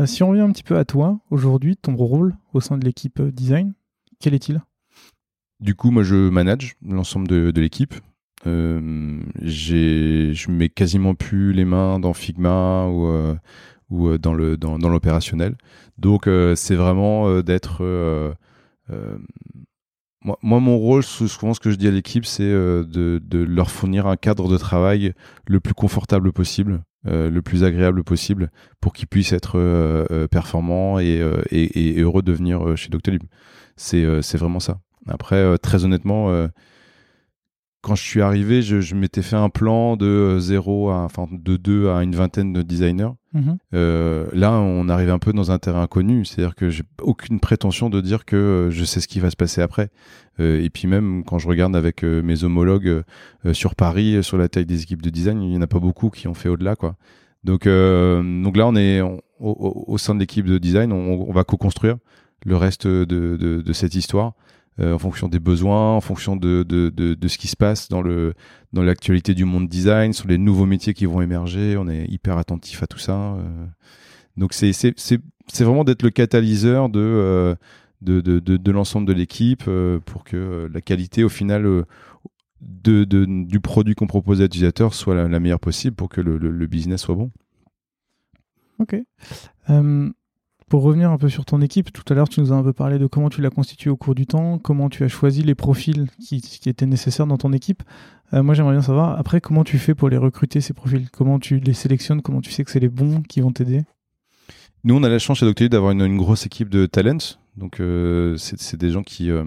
[0.00, 2.84] Euh, si on revient un petit peu à toi, aujourd'hui, ton rôle au sein de
[2.84, 3.74] l'équipe euh, design,
[4.20, 4.62] quel est-il?
[5.60, 7.94] Du coup, moi, je manage l'ensemble de, l'équipe.
[8.46, 13.36] Euh, je mets quasiment plus les mains dans Figma ou, euh,
[13.90, 15.56] ou dans le dans, dans l'opérationnel.
[15.98, 17.84] Donc, c'est vraiment d'être
[20.24, 24.06] moi, mon rôle, souvent, ce que je dis à l'équipe, c'est de, de, leur fournir
[24.06, 25.14] un cadre de travail
[25.46, 30.28] le plus confortable possible euh, le plus agréable possible pour qu'ils puissent être euh, euh,
[30.28, 31.18] performants et,
[31.98, 33.24] heureux de venir chez Doctolib.
[33.76, 34.78] C'est vraiment ça.
[35.08, 36.48] Après, très honnêtement,
[37.80, 41.56] quand je suis arrivé, je, je m'étais fait un plan de 0 à, enfin, de
[41.56, 43.10] 2 à une vingtaine de designers.
[43.34, 43.58] Mhm.
[43.74, 47.88] Euh, là, on arrive un peu dans un terrain inconnu, c'est-à-dire que j'ai aucune prétention
[47.88, 49.90] de dire que euh, je sais ce qui va se passer après.
[50.40, 53.02] Euh, et puis même quand je regarde avec mes homologues
[53.52, 56.10] sur Paris, sur la taille des équipes de design, il y en a pas beaucoup
[56.10, 56.96] qui ont fait au-delà, quoi.
[57.44, 59.00] Donc, donc là, on est
[59.40, 61.96] au, sein de l'équipe de design, on, va co-construire
[62.46, 64.34] le reste de cette histoire.
[64.80, 68.00] Euh, en fonction des besoins, en fonction de, de, de, ce qui se passe dans
[68.00, 68.32] le
[68.72, 71.76] dans l'actualité du monde design, sur les nouveaux métiers qui vont émerger.
[71.76, 73.34] On est hyper attentif à tout ça.
[73.34, 73.66] Euh.
[74.38, 77.54] Donc c'est c'est c'est vraiment d'être le catalyseur de euh,
[78.00, 79.64] de, de, de, l'ensemble de l'équipe
[80.06, 81.84] pour que la qualité au final
[82.60, 86.66] de, du produit qu'on propose à l'utilisateur soit la, meilleure possible pour que le, le,
[86.66, 87.30] business soit bon.
[88.80, 88.96] Ok.
[90.72, 92.72] Pour revenir un peu sur ton équipe, tout à l'heure tu nous as un peu
[92.72, 95.54] parlé de comment tu l'as constituée au cours du temps, comment tu as choisi les
[95.54, 97.82] profils qui, étaient nécessaires dans ton équipe.
[98.32, 101.38] Euh, moi j'aimerais bien savoir après comment tu fais pour les recruter ces profils, comment
[101.38, 103.82] tu les sélectionnes, comment tu sais que c'est les bons qui vont t'aider?
[104.84, 108.38] Nous on a la chance chez Doctolib d'avoir une, grosse équipe de talents, donc euh,
[108.38, 109.44] c'est des gens qui, euh,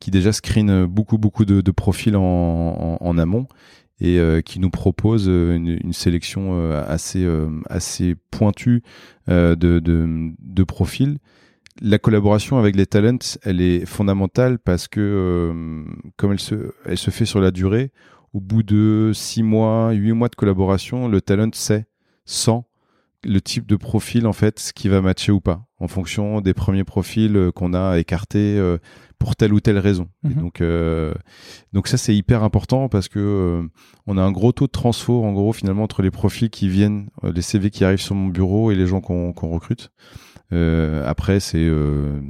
[0.00, 3.46] qui déjà screenent beaucoup beaucoup de, profils en amont
[4.00, 7.26] et euh, qui nous propose euh, une, sélection euh, assez
[7.68, 8.82] assez pointue
[9.26, 11.18] de, de, profils.
[11.80, 15.84] La collaboration avec les talents, elle est fondamentale parce que
[16.16, 17.92] comme elle se, elle se fait sur la durée,
[18.32, 21.86] au bout de six mois, huit mois de collaboration, le talent sait,
[22.24, 22.62] sent
[23.24, 26.54] le type de profil en fait, ce qui va matcher ou pas, en fonction des
[26.54, 28.58] premiers profils qu'on a écartés
[29.18, 30.08] pour telle ou telle raison.
[30.22, 30.34] Mhm.
[30.34, 31.12] donc, euh,
[31.72, 33.68] donc ça c'est hyper important parce que euh,
[34.06, 37.08] on a un gros taux de transfert en gros finalement entre les profils qui viennent,
[37.24, 39.90] euh, les CV qui arrivent sur mon bureau et les gens qu'on recrute.
[40.52, 42.20] Euh, après, c'est euh,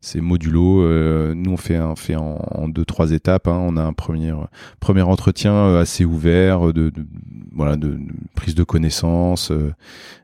[0.00, 0.82] c'est modulo.
[0.82, 3.48] Euh, nous, on fait un fait en, deux trois étapes.
[3.48, 3.58] Hein.
[3.60, 4.32] On a un premier
[4.78, 7.06] premier entretien assez ouvert de, de
[7.52, 7.98] voilà de,
[8.34, 9.52] prise de connaissance,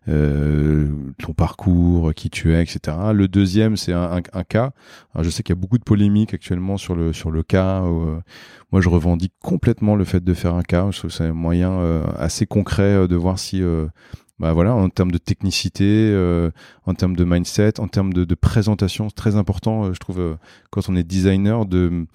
[0.06, 2.96] ton parcours, qui tu es, etc.
[3.12, 4.70] Le deuxième, c'est un, un, cas.
[5.18, 7.82] je sais qu'il y a beaucoup de polémiques actuellement sur le sur le cas.
[8.70, 10.88] moi, je revendique complètement le fait de faire un cas.
[10.92, 13.62] Je trouve que c'est un moyen assez concret de voir si
[14.42, 16.50] bah voilà, en termes de technicité, euh,
[16.84, 20.18] en termes de mindset, en termes de, de présentation, c'est très important, euh, je trouve,
[20.18, 20.34] euh,
[20.70, 22.06] quand on est designer, de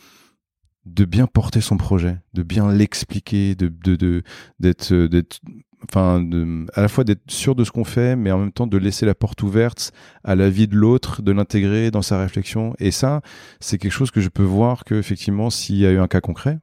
[0.85, 4.23] de bien porter son projet, de bien l'expliquer, de de
[4.59, 5.39] d'être d'être
[5.89, 6.25] enfin
[6.73, 9.05] à la fois d'être sûr de ce qu'on fait mais en même temps de laisser
[9.05, 9.91] la porte ouverte
[10.23, 12.75] à la vie de l'autre de l'intégrer dans sa réflexion.
[12.79, 13.21] Et ça
[13.59, 16.21] c'est quelque chose que je peux voir que effectivement s'il y a eu un cas
[16.21, 16.59] concret.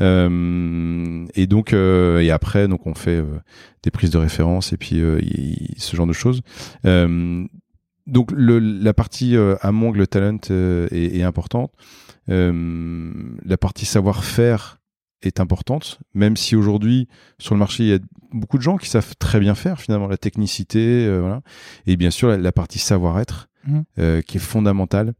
[0.00, 3.40] Euh, et donc euh, et après donc on fait euh,
[3.82, 5.02] des prises de référence et puis
[5.76, 6.42] ce genre de choses.
[8.06, 11.72] Donc la partie amont le talent est, importante.
[12.28, 14.79] La partie savoir-faire
[15.22, 17.08] est importante, même si aujourd'hui
[17.38, 17.98] sur le marché il y a
[18.32, 21.42] beaucoup de gens qui savent très bien faire finalement la technicité, voilà.
[21.86, 24.20] et bien sûr la, partie savoir-être mmh.
[24.26, 25.14] qui est fondamentale,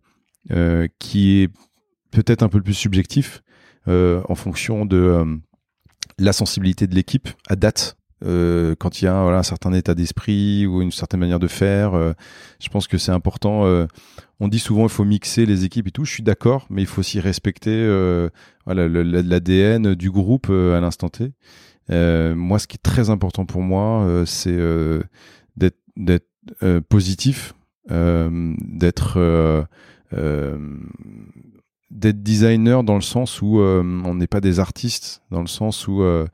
[0.98, 1.50] qui est
[2.10, 3.42] peut-être un peu plus subjectif,
[3.88, 5.36] euh, en fonction de euh,
[6.18, 7.96] la sensibilité de l'équipe à date.
[8.24, 11.92] Euh, quand il y a un certain état d'esprit ou une certaine manière de faire,
[12.60, 13.64] je pense que c'est important.
[14.40, 16.04] on dit souvent il faut mixer les équipes et tout.
[16.04, 17.86] Je suis d'accord, mais il faut aussi respecter
[18.64, 21.32] voilà l'ADN du groupe à l'instant T.
[21.88, 24.58] moi, ce qui est très important pour moi, c'est
[25.56, 26.30] d'être
[26.88, 27.54] positif,
[27.88, 29.66] d'être
[31.90, 36.02] designer dans le sens où euh, on n'est pas des artistes, dans le sens où
[36.02, 36.26] euh,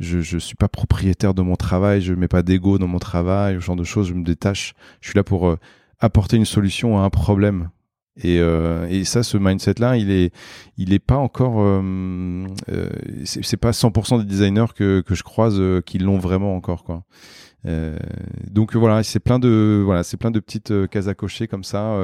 [0.00, 3.54] je je suis pas propriétaire de mon travail, je mets pas d'ego dans mon travail,
[3.56, 4.74] ce genre de choses, je me détache.
[5.00, 5.58] Je suis là pour euh,
[6.04, 7.70] apporter une solution à un problème
[8.16, 10.32] Et, euh, et ça, ce mindset-là, il est,
[10.76, 12.90] il est pas encore, euh, euh,
[13.24, 17.04] c'est pas 100% des designers que, je croise qui l'ont vraiment encore, quoi.
[18.50, 21.98] Donc voilà, c'est plein de voilà, plein de petites cases à cocher comme ça,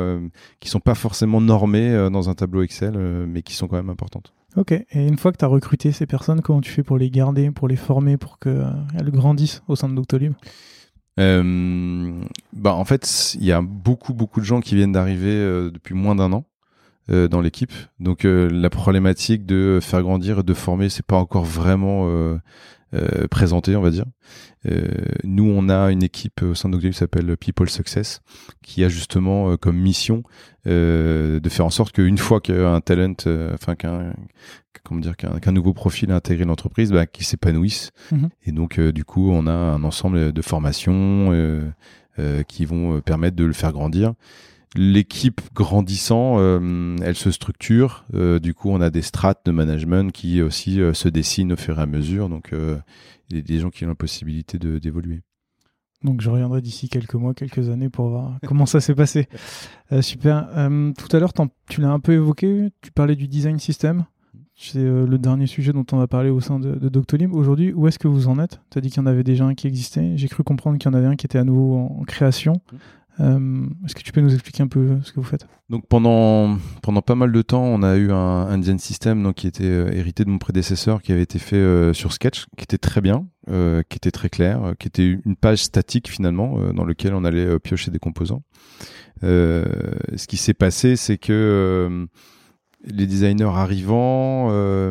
[0.58, 2.96] qui sont pas forcément normées dans un tableau Excel,
[3.28, 4.32] mais qui sont quand même importantes.
[4.56, 7.10] Ok, et une fois que tu as recruté ces personnes, comment tu fais pour les
[7.10, 10.32] garder, pour les former, pour qu'elles grandissent au sein de Doctolib?
[11.18, 12.22] Euh,
[12.52, 15.94] bah en fait, il y a beaucoup beaucoup de gens qui viennent d'arriver euh, depuis
[15.94, 16.44] moins d'un an
[17.10, 17.72] euh, dans l'équipe.
[17.98, 22.08] Donc euh, la problématique de faire grandir et de former, c'est pas encore vraiment
[22.94, 24.06] euh, présenté, on va dire.
[24.66, 24.88] Euh,
[25.24, 28.20] nous, on a une équipe au sein de Doctolib qui s'appelle People Success,
[28.62, 30.22] qui a justement euh, comme mission
[30.66, 34.12] euh, de faire en sorte qu'une fois qu'un talent, euh, enfin qu'un
[34.82, 37.90] comment dire qu'un nouveau profil a intégré l'entreprise, bah, qu'il s'épanouisse.
[38.12, 38.28] Mhm.
[38.44, 41.68] Et donc, euh, du coup, on a un ensemble de formations euh,
[42.18, 44.14] euh, qui vont permettre de le faire grandir.
[44.76, 48.04] L'équipe grandissant, euh, elle se structure.
[48.14, 51.56] Euh, du coup, on a des strates de management qui aussi euh, se dessinent au
[51.56, 52.28] fur et à mesure.
[52.28, 55.22] Donc, il y a des gens qui ont la possibilité d'évoluer.
[56.02, 59.28] Donc je reviendrai d'ici quelques mois, quelques années pour voir comment ça s'est passé.
[60.00, 60.48] Super.
[60.96, 61.32] Tout à l'heure,
[61.68, 64.06] tu l'as un peu évoqué, tu parlais du design system.
[64.56, 67.34] C'est le dernier sujet dont on va parler au sein de, de Doctolib.
[67.34, 68.60] Aujourd'hui, où est-ce que vous en êtes?
[68.70, 70.16] Tu as dit qu'il y en avait déjà un qui existait.
[70.16, 72.60] J'ai cru comprendre qu'il y en avait un qui était à nouveau en création.
[73.20, 75.46] Euh, est-ce que tu peux nous expliquer un peu ce que vous faites?
[75.68, 79.36] Donc pendant pendant pas mal de temps, on a eu un, un design system donc
[79.36, 82.64] qui était euh, hérité de mon prédécesseur, qui avait été fait euh, sur Sketch, qui
[82.64, 87.14] était très bien, qui était très clair, qui était une page statique finalement dans lequel
[87.14, 88.42] on allait piocher des composants.
[89.22, 92.06] Ce qui s'est passé, c'est que
[92.84, 94.90] les designers arrivant, euh,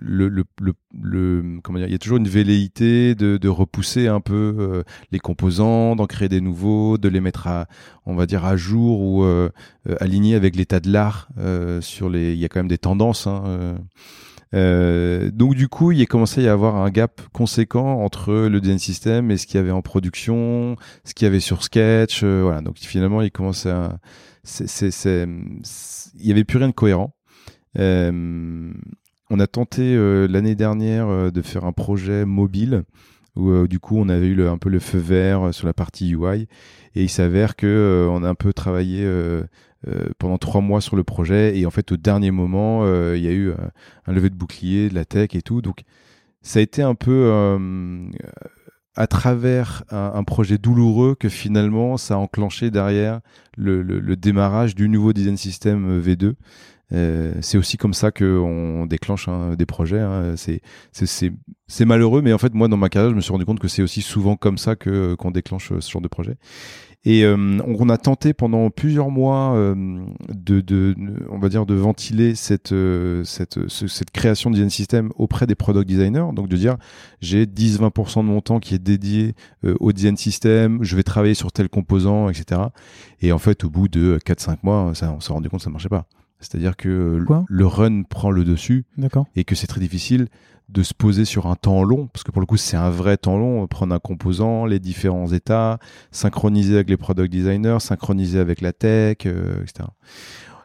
[0.00, 4.08] le, le, le, le- comment dire, il y a toujours une velléité de, de repousser
[4.08, 7.66] un peu euh, les composants, d'en créer des nouveaux, de les mettre à,
[8.04, 9.48] on va dire, à jour ou euh,
[9.88, 11.28] euh, alignés avec l'état de l'art.
[11.38, 13.26] euh, sur les, il y a quand même des tendances.
[13.26, 13.78] Hein,
[14.54, 15.30] euh.
[15.30, 18.78] Donc du coup, il a commencé à y avoir un gap conséquent entre le design
[18.78, 22.22] system et ce qu'il y avait en production, ce qu'il y avait sur Sketch.
[22.22, 22.60] euh.
[22.60, 23.72] Donc finalement, il commençait
[24.60, 27.14] il y avait plus rien de cohérent.
[27.78, 28.72] Euh,
[29.30, 29.96] on a tenté
[30.28, 32.84] l'année dernière de faire un projet mobile
[33.36, 36.46] où du coup on avait eu un peu le feu vert sur la partie UI
[36.94, 39.04] et il s'avère que on a un peu travaillé
[40.18, 43.28] pendant trois mois sur le projet et en fait au dernier moment euh, il y
[43.28, 43.56] a eu euh,
[44.06, 45.82] un lever de bouclier, de la tech et tout donc
[46.42, 48.08] ça a été un peu euh,
[48.96, 53.20] à travers un, projet douloureux que finalement ça a enclenché derrière
[53.56, 56.34] le, démarrage du nouveau design system V2
[56.92, 60.00] euh, c'est aussi comme ça qu'on déclenche hein, des projets.
[60.00, 60.34] hein.
[60.36, 63.68] C'est, malheureux, mais en fait, moi, dans ma carrière, je me suis rendu compte que
[63.68, 66.36] c'est aussi souvent comme ça qu'on déclenche euh, ce genre de projet.
[67.06, 67.36] Et euh,
[67.66, 69.74] on, a tenté pendant plusieurs mois euh,
[70.32, 70.94] de, de,
[71.30, 75.46] on va dire, de ventiler cette, euh, cette, ce- cette création de design system auprès
[75.46, 76.24] des product designers.
[76.32, 76.76] Donc de dire,
[77.20, 79.34] j'ai 10-20% de mon temps qui est dédié
[79.64, 82.62] euh, au design system, je vais travailler sur tel composant, etc.
[83.20, 85.70] Et en fait, au bout de 4-5 mois, ça, on s'est rendu compte que ça
[85.70, 86.06] marchait pas.
[86.44, 88.84] C'est-à-dire que Quoi le run prend le dessus
[89.36, 90.28] et que c'est très difficile
[90.68, 93.16] de se poser sur un temps long, parce que pour le coup c'est un vrai
[93.18, 95.78] temps long, prendre un composant, les différents états,
[96.10, 99.88] synchroniser avec les product designers, synchroniser avec la tech, euh, etc.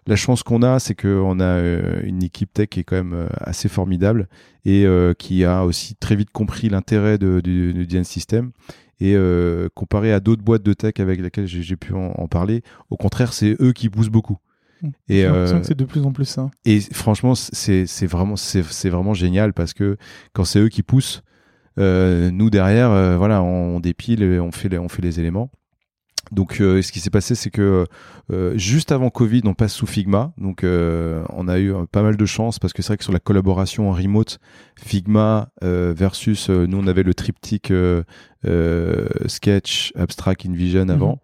[0.07, 3.13] La chance qu'on a, c'est qu'on a euh, une équipe tech qui est quand même
[3.13, 4.27] euh, assez formidable
[4.65, 8.51] et euh, qui a aussi très vite compris l'intérêt de- du, design system.
[9.01, 12.27] Et euh, comparé à d'autres boîtes de tech avec lesquelles j'ai j'ai pu en, en
[12.27, 14.37] parler, au contraire, c'est eux qui poussent beaucoup.
[14.83, 16.49] Et, J'ai l'impression euh, que c'est de plus en plus ça.
[16.65, 19.97] et franchement, c'est c'est vraiment c'est c'est vraiment génial parce que
[20.33, 21.23] quand c'est eux qui poussent,
[21.79, 25.19] euh, nous derrière, euh, voilà, on, on dépile, et on fait les, on fait les
[25.19, 25.49] éléments.
[26.31, 27.85] Donc, euh, ce qui s'est passé, c'est que
[28.53, 30.31] juste avant Covid, on passe sous Figma.
[30.37, 33.19] Donc, on a eu pas mal de chance parce que c'est vrai que sur la
[33.19, 34.37] collaboration en remote,
[34.75, 37.73] Figma versus nous, on avait le triptyque
[39.25, 41.19] Sketch, Abstract, InVision avant.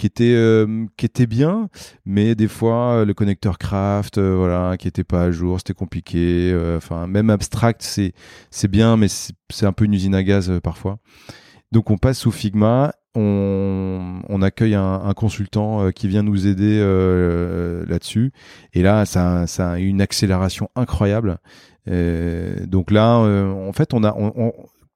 [0.00, 1.68] Qui était euh, qui était bien,
[2.06, 5.74] mais des fois euh, le connecteur Craft, euh, voilà, qui était pas à jour, c'était
[5.74, 6.58] compliqué.
[6.74, 8.14] Enfin, même abstract, c'est
[8.50, 11.00] c'est bien, mais c'est un peu une usine à gaz parfois.
[11.70, 16.78] Donc on passe sous Figma, on, accueille un, consultant qui vient nous aider
[17.86, 18.32] là-dessus,
[18.72, 21.40] et là ça, ça une accélération incroyable.
[21.86, 24.16] Donc là, en fait, on a,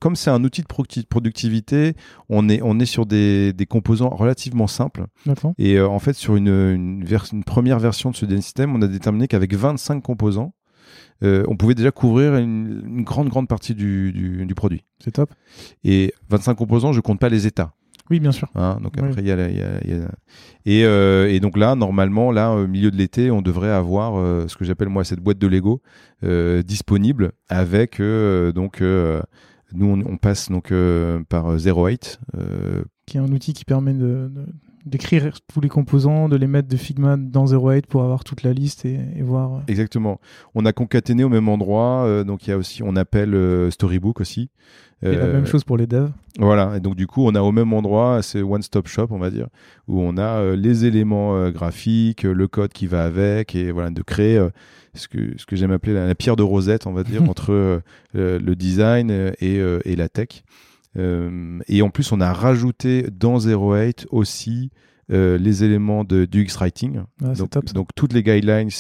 [0.05, 1.95] comme c'est un outil de producti- productivité,
[2.29, 5.07] on est, on est sur des, des composants relativement simples.
[5.59, 8.83] Et euh, en fait, sur une, une, vers- une première version de ce system, on
[8.83, 10.55] a déterminé qu'avec 25 composants,
[11.23, 14.85] euh, on pouvait déjà couvrir une, une grande, grande partie du, du, du produit.
[15.03, 15.31] C'est top.
[15.85, 17.73] Et 25 composants, je compte pas les états.
[18.11, 18.49] Oui, bien sûr.
[18.55, 20.11] Hein, donc après, il y a, la- il y a- il y a-
[20.67, 24.47] Et, euh, et donc là, normalement, là, au milieu de l'été, on devrait avoir euh,
[24.49, 25.81] ce que j'appelle moi cette boîte de Lego
[26.25, 28.03] euh, disponible avec
[28.55, 28.83] donc
[29.75, 33.93] nous on, on passe donc euh, par 08 euh, Qui est un outil qui permet
[33.95, 34.47] de, de-
[34.87, 38.53] d'écrire tous les composants, de les mettre de Figma dans 08 pour avoir toute la
[38.53, 39.55] liste et, et voir.
[39.55, 40.21] euh, exactement.
[40.55, 43.71] On a concaténé au même endroit, euh, donc il y a aussi on appelle euh,
[43.71, 44.51] Storybook aussi.
[45.03, 46.11] Et la Euh, même chose pour les devs.
[46.39, 49.19] Voilà, et donc du coup, on a au même endroit, c'est one stop shop, on
[49.19, 49.49] va dire,
[49.89, 53.71] où on a euh, les éléments euh, graphiques, euh, le code qui va avec, et
[53.71, 54.49] voilà, de créer euh,
[54.95, 57.51] ce que ce que j'aime appeler la, la pierre de Rosette, on va dire, entre
[57.53, 57.81] euh,
[58.15, 60.43] le design euh, et, euh, et la tech.
[61.69, 64.71] Et en plus, on a rajouté dans 08 aussi
[65.09, 67.01] les éléments de, du X-Writing.
[67.23, 67.69] Ah, donc, top.
[67.69, 67.73] ça.
[67.75, 68.71] donc toutes les guidelines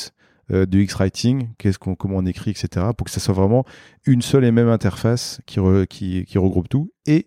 [0.53, 3.65] euh, du X-Writing, qu'est-ce qu'on, comment on écrit, etc., pour que ça soit vraiment
[4.07, 6.93] une seule et même interface qui, re- qui, qui regroupe tout.
[7.07, 7.27] Et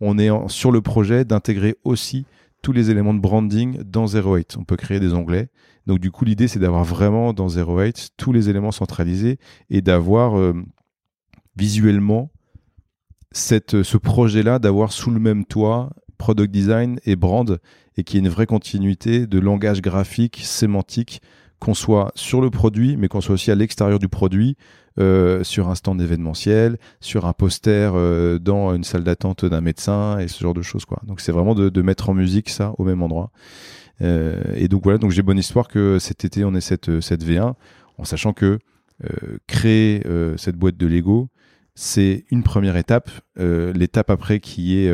[0.00, 2.26] on est en- sur le projet d'intégrer aussi
[2.64, 4.56] tous les éléments de branding dans 08.
[4.58, 5.50] On peut créer des onglets.
[5.86, 9.38] Donc du coup, l'idée, c'est d'avoir vraiment dans 08 tous les éléments centralisés
[9.68, 10.54] et d'avoir euh,
[11.56, 12.32] visuellement
[13.32, 17.58] cette, ce projet-là, d'avoir sous le même toit product design et brand
[17.98, 21.20] et qu'il y ait une vraie continuité de langage graphique, sémantique,
[21.64, 24.56] qu'on soit sur le produit, mais qu'on soit aussi à l'extérieur du produit,
[25.00, 30.18] euh, sur un stand événementiel, sur un poster euh, dans une salle d'attente d'un médecin
[30.18, 30.84] et ce genre de choses.
[31.06, 33.30] Donc c'est vraiment de, mettre en musique ça au même endroit.
[34.02, 37.24] Euh, et donc voilà, donc j'ai bonne histoire que cet été on ait cette, cette
[37.24, 37.54] V1,
[37.96, 38.58] en sachant que
[39.46, 40.02] créer
[40.36, 41.28] cette boîte de Lego,
[41.74, 43.10] c'est une première étape.
[43.36, 44.92] L'étape après qui est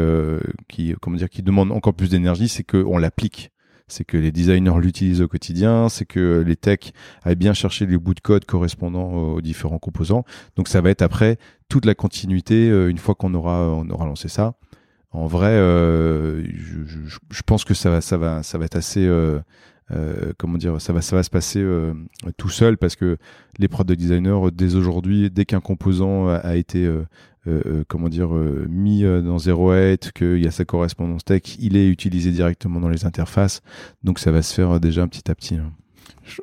[0.69, 3.51] qui comment dire qui demande encore plus d'énergie, c'est qu'on l'applique.
[3.91, 7.99] C'est que les designers l'utilisent au quotidien, c'est que les techs aillent bien chercher les
[7.99, 10.25] bouts de code correspondant aux différents composants.
[10.57, 11.39] Donc ça va être après
[11.69, 14.55] toute la continuité euh, une fois qu'on aura on aura lancé ça.
[15.13, 16.45] En vrai, euh,
[17.31, 19.41] je, pense que ça va être assez euh,
[19.93, 21.93] euh, comment dire ça va ça va se passer euh,
[22.37, 23.17] tout seul parce que
[23.59, 26.89] les product designers euh, dès aujourd'hui dès qu'un composant a, été
[27.89, 28.31] comment dire
[28.69, 33.05] mis dans 08 qu'il y a sa correspondance tech il est utilisé directement dans les
[33.05, 33.63] interfaces
[34.05, 35.73] donc ça va se faire déjà petit à petit hein.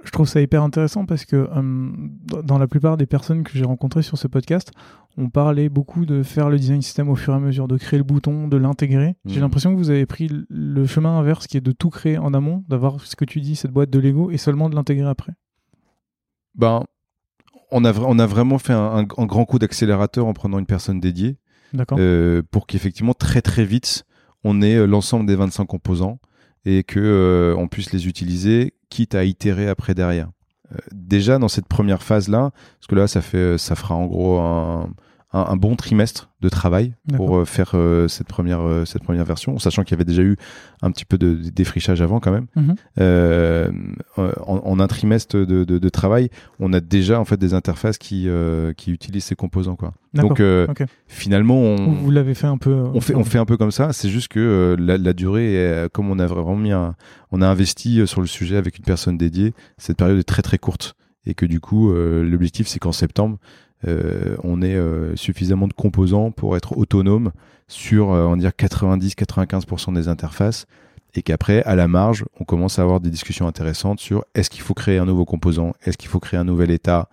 [0.03, 2.11] Je, trouve ça hyper intéressant parce que hum,
[2.43, 4.71] dans- la plupart des personnes que j'ai rencontrées sur ce podcast,
[5.17, 7.97] on parlait beaucoup de faire le design system au fur et à mesure, de créer
[7.97, 9.15] le bouton, de l'intégrer.
[9.25, 9.41] J'ai Mhm.
[9.41, 12.63] l'impression que vous avez pris le chemin inverse qui est de tout créer en amont,
[12.67, 15.33] d'avoir ce que tu dis, cette boîte de Lego, et seulement de l'intégrer après.
[16.55, 16.83] ben
[17.71, 20.65] on a, on a vraiment fait un, un- un grand coup d'accélérateur en prenant une
[20.65, 21.37] personne dédiée
[21.99, 24.05] euh, pour qu'effectivement très très vite
[24.43, 26.19] on ait euh, l'ensemble des 25 composants
[26.67, 30.29] et que euh, on puisse les utiliser quitte à itérer après derrière.
[30.73, 34.05] Euh, déjà dans cette première phase là, parce que là ça fait ça fera en
[34.05, 34.89] gros un,
[35.33, 39.25] un, un bon trimestre de travail pour euh, faire euh, cette première euh, cette première
[39.25, 40.37] version, sachant qu'il y avait déjà eu
[40.81, 42.47] un petit peu de, de défrichage avant quand même.
[42.55, 42.75] Mhm.
[44.17, 47.97] En, en un trimestre de, de, de travail, on a déjà en fait des interfaces
[47.97, 48.27] qui
[48.77, 49.93] qui utilisent ces composants quoi.
[50.13, 50.41] Donc
[51.07, 52.73] finalement on, Vous, l'avez fait un peu.
[52.93, 53.93] on fait, on fait un peu comme ça.
[53.93, 56.95] C'est juste que la, la durée, est, comme on a vraiment mis un,
[57.31, 60.57] on a investi sur le sujet avec une personne dédiée, cette période est très très
[60.57, 60.95] courte
[61.27, 63.37] et que du coup, euh, l'objectif c'est qu'en septembre,
[63.85, 67.31] on ait euh, suffisamment de composants pour être autonome
[67.67, 70.65] sur, euh, on va dire 90-95% des interfaces
[71.15, 74.61] et qu'après, à la marge, on commence à avoir des discussions intéressantes sur est-ce qu'il
[74.61, 77.09] faut créer un nouveau composant, est-ce qu'il faut créer un nouvel état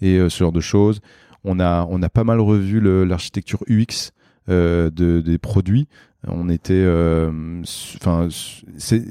[0.00, 1.00] et euh, ce genre de choses.
[1.44, 4.12] On a, pas mal revu l'architecture UX
[4.48, 5.88] euh, de, des produits.
[6.30, 7.62] On était, euh,
[7.96, 8.28] enfin,
[8.76, 9.04] c'est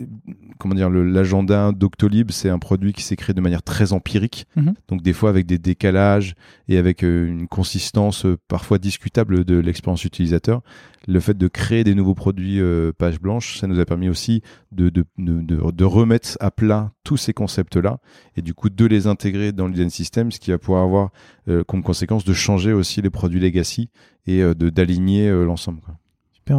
[0.60, 4.74] comment dire, l'agenda Doctolib, c'est un produit qui s'est créé de manière très empirique, Mhm.
[4.88, 6.34] donc des fois avec des décalages
[6.68, 10.62] et avec euh, une consistance euh, parfois discutable de l'expérience utilisateur.
[11.08, 14.42] Le fait de créer des nouveaux produits euh, page blanche, ça nous a permis aussi
[14.72, 18.00] de, de, de, de- de remettre à plat tous ces concepts-là
[18.36, 21.12] et du coup de les intégrer dans le design system, ce qui va pouvoir avoir
[21.50, 23.90] euh, comme conséquence de changer aussi les produits legacy
[24.26, 25.82] et euh, de d'aligner l'ensemble.
[25.82, 25.96] quoi.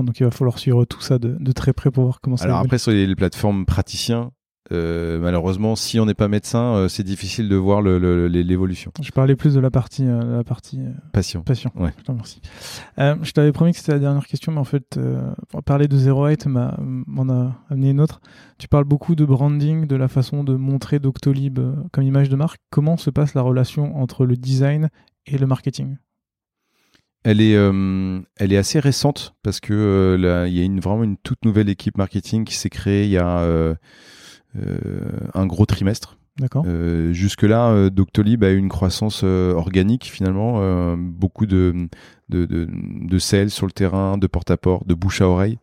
[0.04, 2.44] Donc il va falloir suivre tout ça de, de très près pour voir comment ça
[2.44, 4.30] Alors après sur les, les plateformes praticiens,
[4.70, 8.92] euh, malheureusement si on n'est pas médecin, euh, c'est difficile de voir l'évolution.
[9.00, 10.80] Je parlais plus de la partie, euh, la partie
[11.12, 11.40] Patient.
[11.42, 11.72] patient.
[11.74, 11.90] Ouais.
[12.06, 12.40] Je.
[12.98, 15.00] Euh, je t'avais promis que c'était la dernière question, mais en fait,
[15.64, 18.20] parler de 08 m'a- m'en a amené une autre.
[18.58, 21.58] Tu parles beaucoup de branding, de la façon de montrer Doctolib
[21.92, 22.58] comme image de marque.
[22.70, 24.90] Comment se passe la relation entre le design
[25.26, 25.96] et le marketing?
[27.28, 30.80] Elle est, euh, elle est assez récente parce que euh, là, il y a une,
[30.80, 33.74] vraiment une toute nouvelle équipe marketing qui s'est créée il y a euh,
[35.34, 36.16] un gros trimestre.
[36.38, 36.64] D'accord
[37.10, 41.88] Jusque-là, Doctolib a eu une croissance organique finalement, beaucoup de,
[42.30, 45.58] de, de, de sales sur le terrain, de porte-à-porte, de bouche à oreille.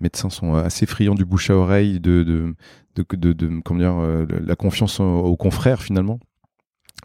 [0.00, 2.56] médecins sont assez friands du bouche à oreille, de, de,
[2.96, 6.18] de, de, comment dire, la confiance aux, confrères finalement.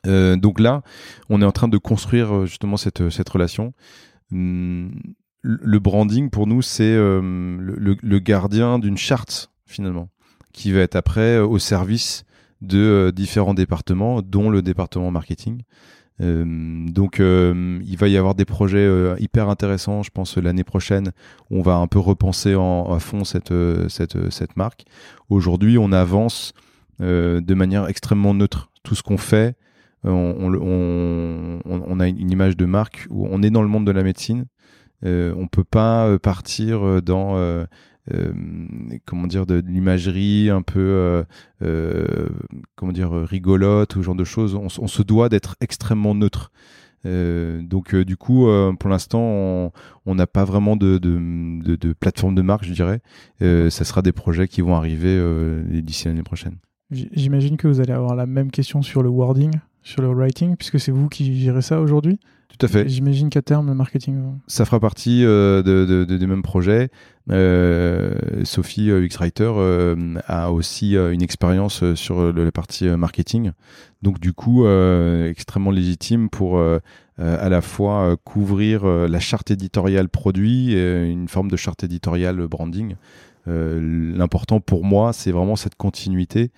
[0.06, 0.82] Donc là,
[1.30, 3.74] on est en train de construire justement cette, cette relation.
[4.32, 4.92] Hum,
[5.42, 10.10] le branding pour nous, c'est le, gardien d'une charte finalement,
[10.54, 12.26] qui va être après au service
[12.62, 15.64] de différents départements, dont le département marketing.
[16.22, 20.66] Euh, donc euh, il va y avoir des projets euh, hyper intéressants, je pense l'année
[20.66, 21.12] prochaine,
[21.50, 23.54] où on va un peu repenser en, à fond cette,
[23.88, 24.86] cette, cette marque.
[25.30, 26.54] Aujourd'hui, on avance
[27.00, 28.72] de manière extrêmement neutre.
[28.84, 29.56] Tout ce qu'on fait,
[30.04, 34.04] on, on, a une image de marque où on est dans le monde de la
[34.04, 34.46] médecine.
[35.06, 37.66] Euh, on peut pas partir dans
[38.14, 38.34] euh,
[39.06, 41.24] comment dire de, l'imagerie un peu euh,
[41.62, 42.28] euh,
[42.76, 46.52] comment dire rigolote ou genre de choses on, se doit d'être extrêmement neutre
[47.06, 49.72] donc du coup, pour l'instant,
[50.06, 53.00] on n'a pas vraiment de, de, plateforme de marque, je dirais.
[53.40, 55.18] ça sera des projets qui vont arriver
[55.82, 56.58] d'ici l'année prochaine.
[56.92, 59.52] J'imagine que vous allez avoir la même question sur le wording,
[59.90, 62.20] sur le writing, puisque c'est vous qui gérez ça aujourd'hui.
[62.50, 62.90] Tout à fait.
[62.90, 64.22] J'imagine qu'à terme, le marketing.
[64.48, 66.90] Ça fera partie euh, de, de, des mêmes projets.
[67.32, 68.14] Euh,
[68.44, 73.52] Sophie euh, X-Writer euh, a aussi une expérience sur la partie marketing.
[74.02, 76.62] Donc, du coup, extrêmement légitime pour
[77.18, 82.96] à la fois couvrir la charte éditoriale produit et une forme de charte éditoriale branding.
[83.46, 86.52] L'important pour moi, c'est vraiment cette continuité.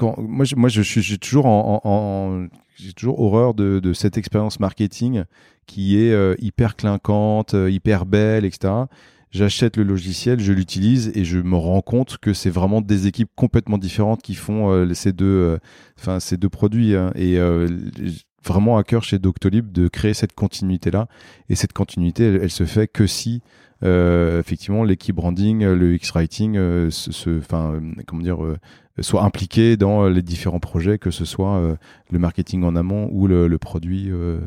[0.00, 5.24] Moi, je, moi, je suis toujours en, j'ai toujours horreur de, cette expérience marketing
[5.66, 8.72] qui est euh, hyper clinquante, euh, hyper belle, etc.
[9.32, 13.30] J'achète le logiciel, je l'utilise et je me rends compte que c'est vraiment des équipes
[13.34, 15.58] complètement différentes qui font euh, ces deux,
[15.98, 16.94] enfin ces deux produits.
[16.94, 17.12] Hein.
[17.16, 17.38] et
[18.46, 21.08] vraiment à cœur chez Doctolib de créer cette continuité là.
[21.48, 23.42] Et cette continuité, elle se fait que si
[23.82, 26.54] effectivement l'équipe branding, le X-writing,
[26.90, 28.38] se, enfin comment dire
[29.02, 31.76] soit impliqué dans euh, les différents projets, que ce soit euh,
[32.10, 34.40] le marketing en amont ou le, produit euh,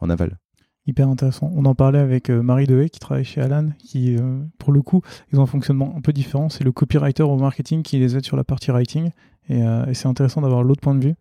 [0.00, 0.38] en aval.
[0.86, 1.50] Hyper intéressant.
[1.54, 4.18] On en parlait avec Marie Dehé qui travaille chez Alan, qui
[4.58, 5.00] pour le coup,
[5.32, 6.50] ils ont un fonctionnement un peu différent.
[6.50, 9.10] C'est le copywriter au marketing qui les aide sur la partie writing.
[9.48, 9.62] Et,
[9.94, 11.14] c'est intéressant d'avoir l'autre point de vue.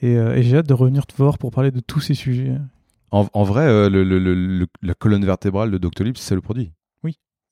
[0.00, 2.56] Et, j'ai hâte de revenir te voir pour parler de tous ces sujets.
[3.10, 6.72] En, vrai, la colonne vertébrale de Doctolib, c'est le produit.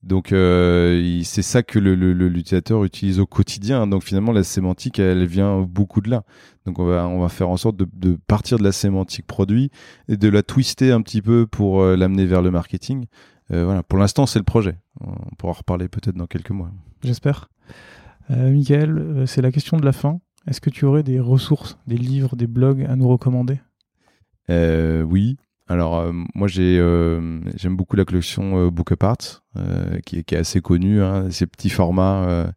[0.07, 3.89] Donc euh, c'est ça que l'utilisateur utilise au quotidien.
[3.89, 6.23] Donc finalement la sémantique elle vient beaucoup de là.
[6.65, 9.73] Donc on va on va faire en sorte de, partir de la sémantique produit
[10.09, 13.07] et de la twister un petit peu pour euh, l'amener vers le marketing.
[13.51, 13.83] Euh, voilà.
[13.83, 14.79] Pour l'instant c'est le projet.
[15.01, 16.71] On pourra reparler peut-être dans quelques mois.
[17.03, 17.51] J'espère.
[18.29, 20.21] Michael, c'est la question de la fin.
[20.49, 23.61] Est-ce que tu aurais des ressources, des livres, des blogs à nous recommander?
[24.49, 25.37] Oui.
[25.69, 29.43] Alors euh, moi j'ai euh, j'aime beaucoup la collection euh, Book Apart
[30.05, 32.53] qui, qui, est assez connue, hein, ces petits formats.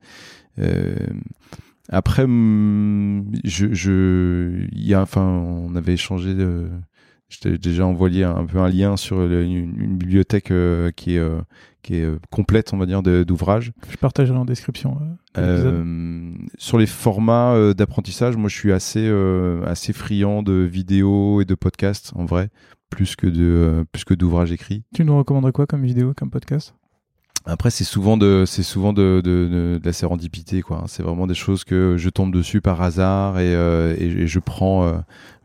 [1.87, 6.35] après, mm, je, je, y a, enfin, on avait échangé
[7.29, 10.51] je t'ai déjà envoyé un, peu un lien sur une, bibliothèque
[10.97, 11.23] qui est
[11.83, 13.71] qui est complète, on va dire, d'ouvrages.
[13.89, 14.97] Je partagerai en description.
[15.37, 19.09] Euh, sur les formats d'apprentissage, moi, je suis assez
[19.65, 22.49] assez friand de vidéos et de podcasts en vrai
[22.89, 24.83] plus que de euh, plus que d'ouvrages écrits.
[24.93, 26.75] Tu nous recommanderais quoi comme vidéo, comme podcast?
[27.45, 30.83] Après, c'est souvent de, c'est souvent de, de, de, la sérendipité, quoi.
[30.87, 34.83] C'est vraiment des choses que je tombe dessus par hasard et, euh, et, je prends,
[34.83, 34.97] euh,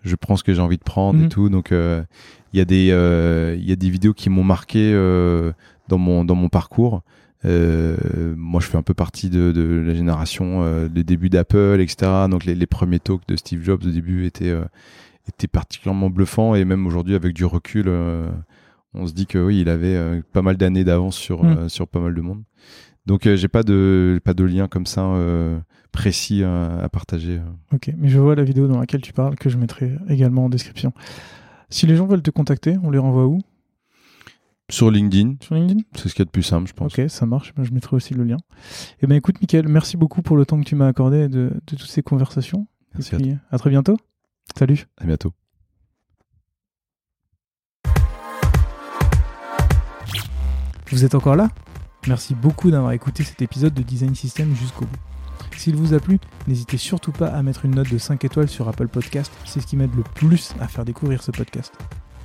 [0.02, 1.28] je prends ce que j'ai envie de prendre et mhm.
[1.28, 1.48] tout.
[1.48, 2.88] Donc, il y a des,
[3.58, 4.92] il y a des vidéos qui m'ont marqué
[5.88, 7.02] dans mon, dans mon parcours.
[7.44, 12.10] moi, je fais un peu partie de, de la génération des débuts d'Apple, etc.
[12.28, 14.54] Donc, les, les, premiers talks de Steve Jobs au début étaient
[15.28, 18.30] était particulièrement bluffant et même aujourd'hui avec du recul euh,
[18.92, 21.46] on se dit que oui il avait euh, pas mal d'années d'avance sur mm.
[21.46, 22.42] euh, sur pas mal de monde
[23.06, 25.12] donc j'ai pas de pas de lien comme ça
[25.92, 27.40] précis à partager
[27.72, 30.48] ok mais je vois la vidéo dans laquelle tu parles que je mettrai également en
[30.48, 30.92] description
[31.68, 33.40] si les gens veulent te contacter on les renvoie où?
[34.70, 35.34] Sur LinkedIn.
[35.42, 35.80] Sur LinkedIn?
[35.94, 36.98] C'est ce qu'il y a de plus simple, je pense.
[36.98, 37.52] Ok, ça marche.
[37.60, 38.38] Je mettrai aussi le lien.
[39.02, 41.76] Eh ben, écoute, Mickaël, merci beaucoup pour le temps que tu m'as accordé de, de
[41.76, 42.66] toutes ces conversations.
[42.94, 43.98] Merci Et à très bientôt.
[44.56, 44.86] Salut.
[44.98, 45.32] À bientôt.
[50.90, 51.48] Vous êtes encore là?
[52.06, 54.98] Merci beaucoup d'avoir écouté cet épisode de Design System jusqu'au bout.
[55.56, 58.68] S'il vous a plu, n'hésitez surtout pas à mettre une note de 5 étoiles sur
[58.68, 61.72] Apple Podcast, c'est ce qui m'aide le plus à faire découvrir ce podcast.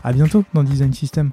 [0.03, 1.31] A bientôt dans Design System.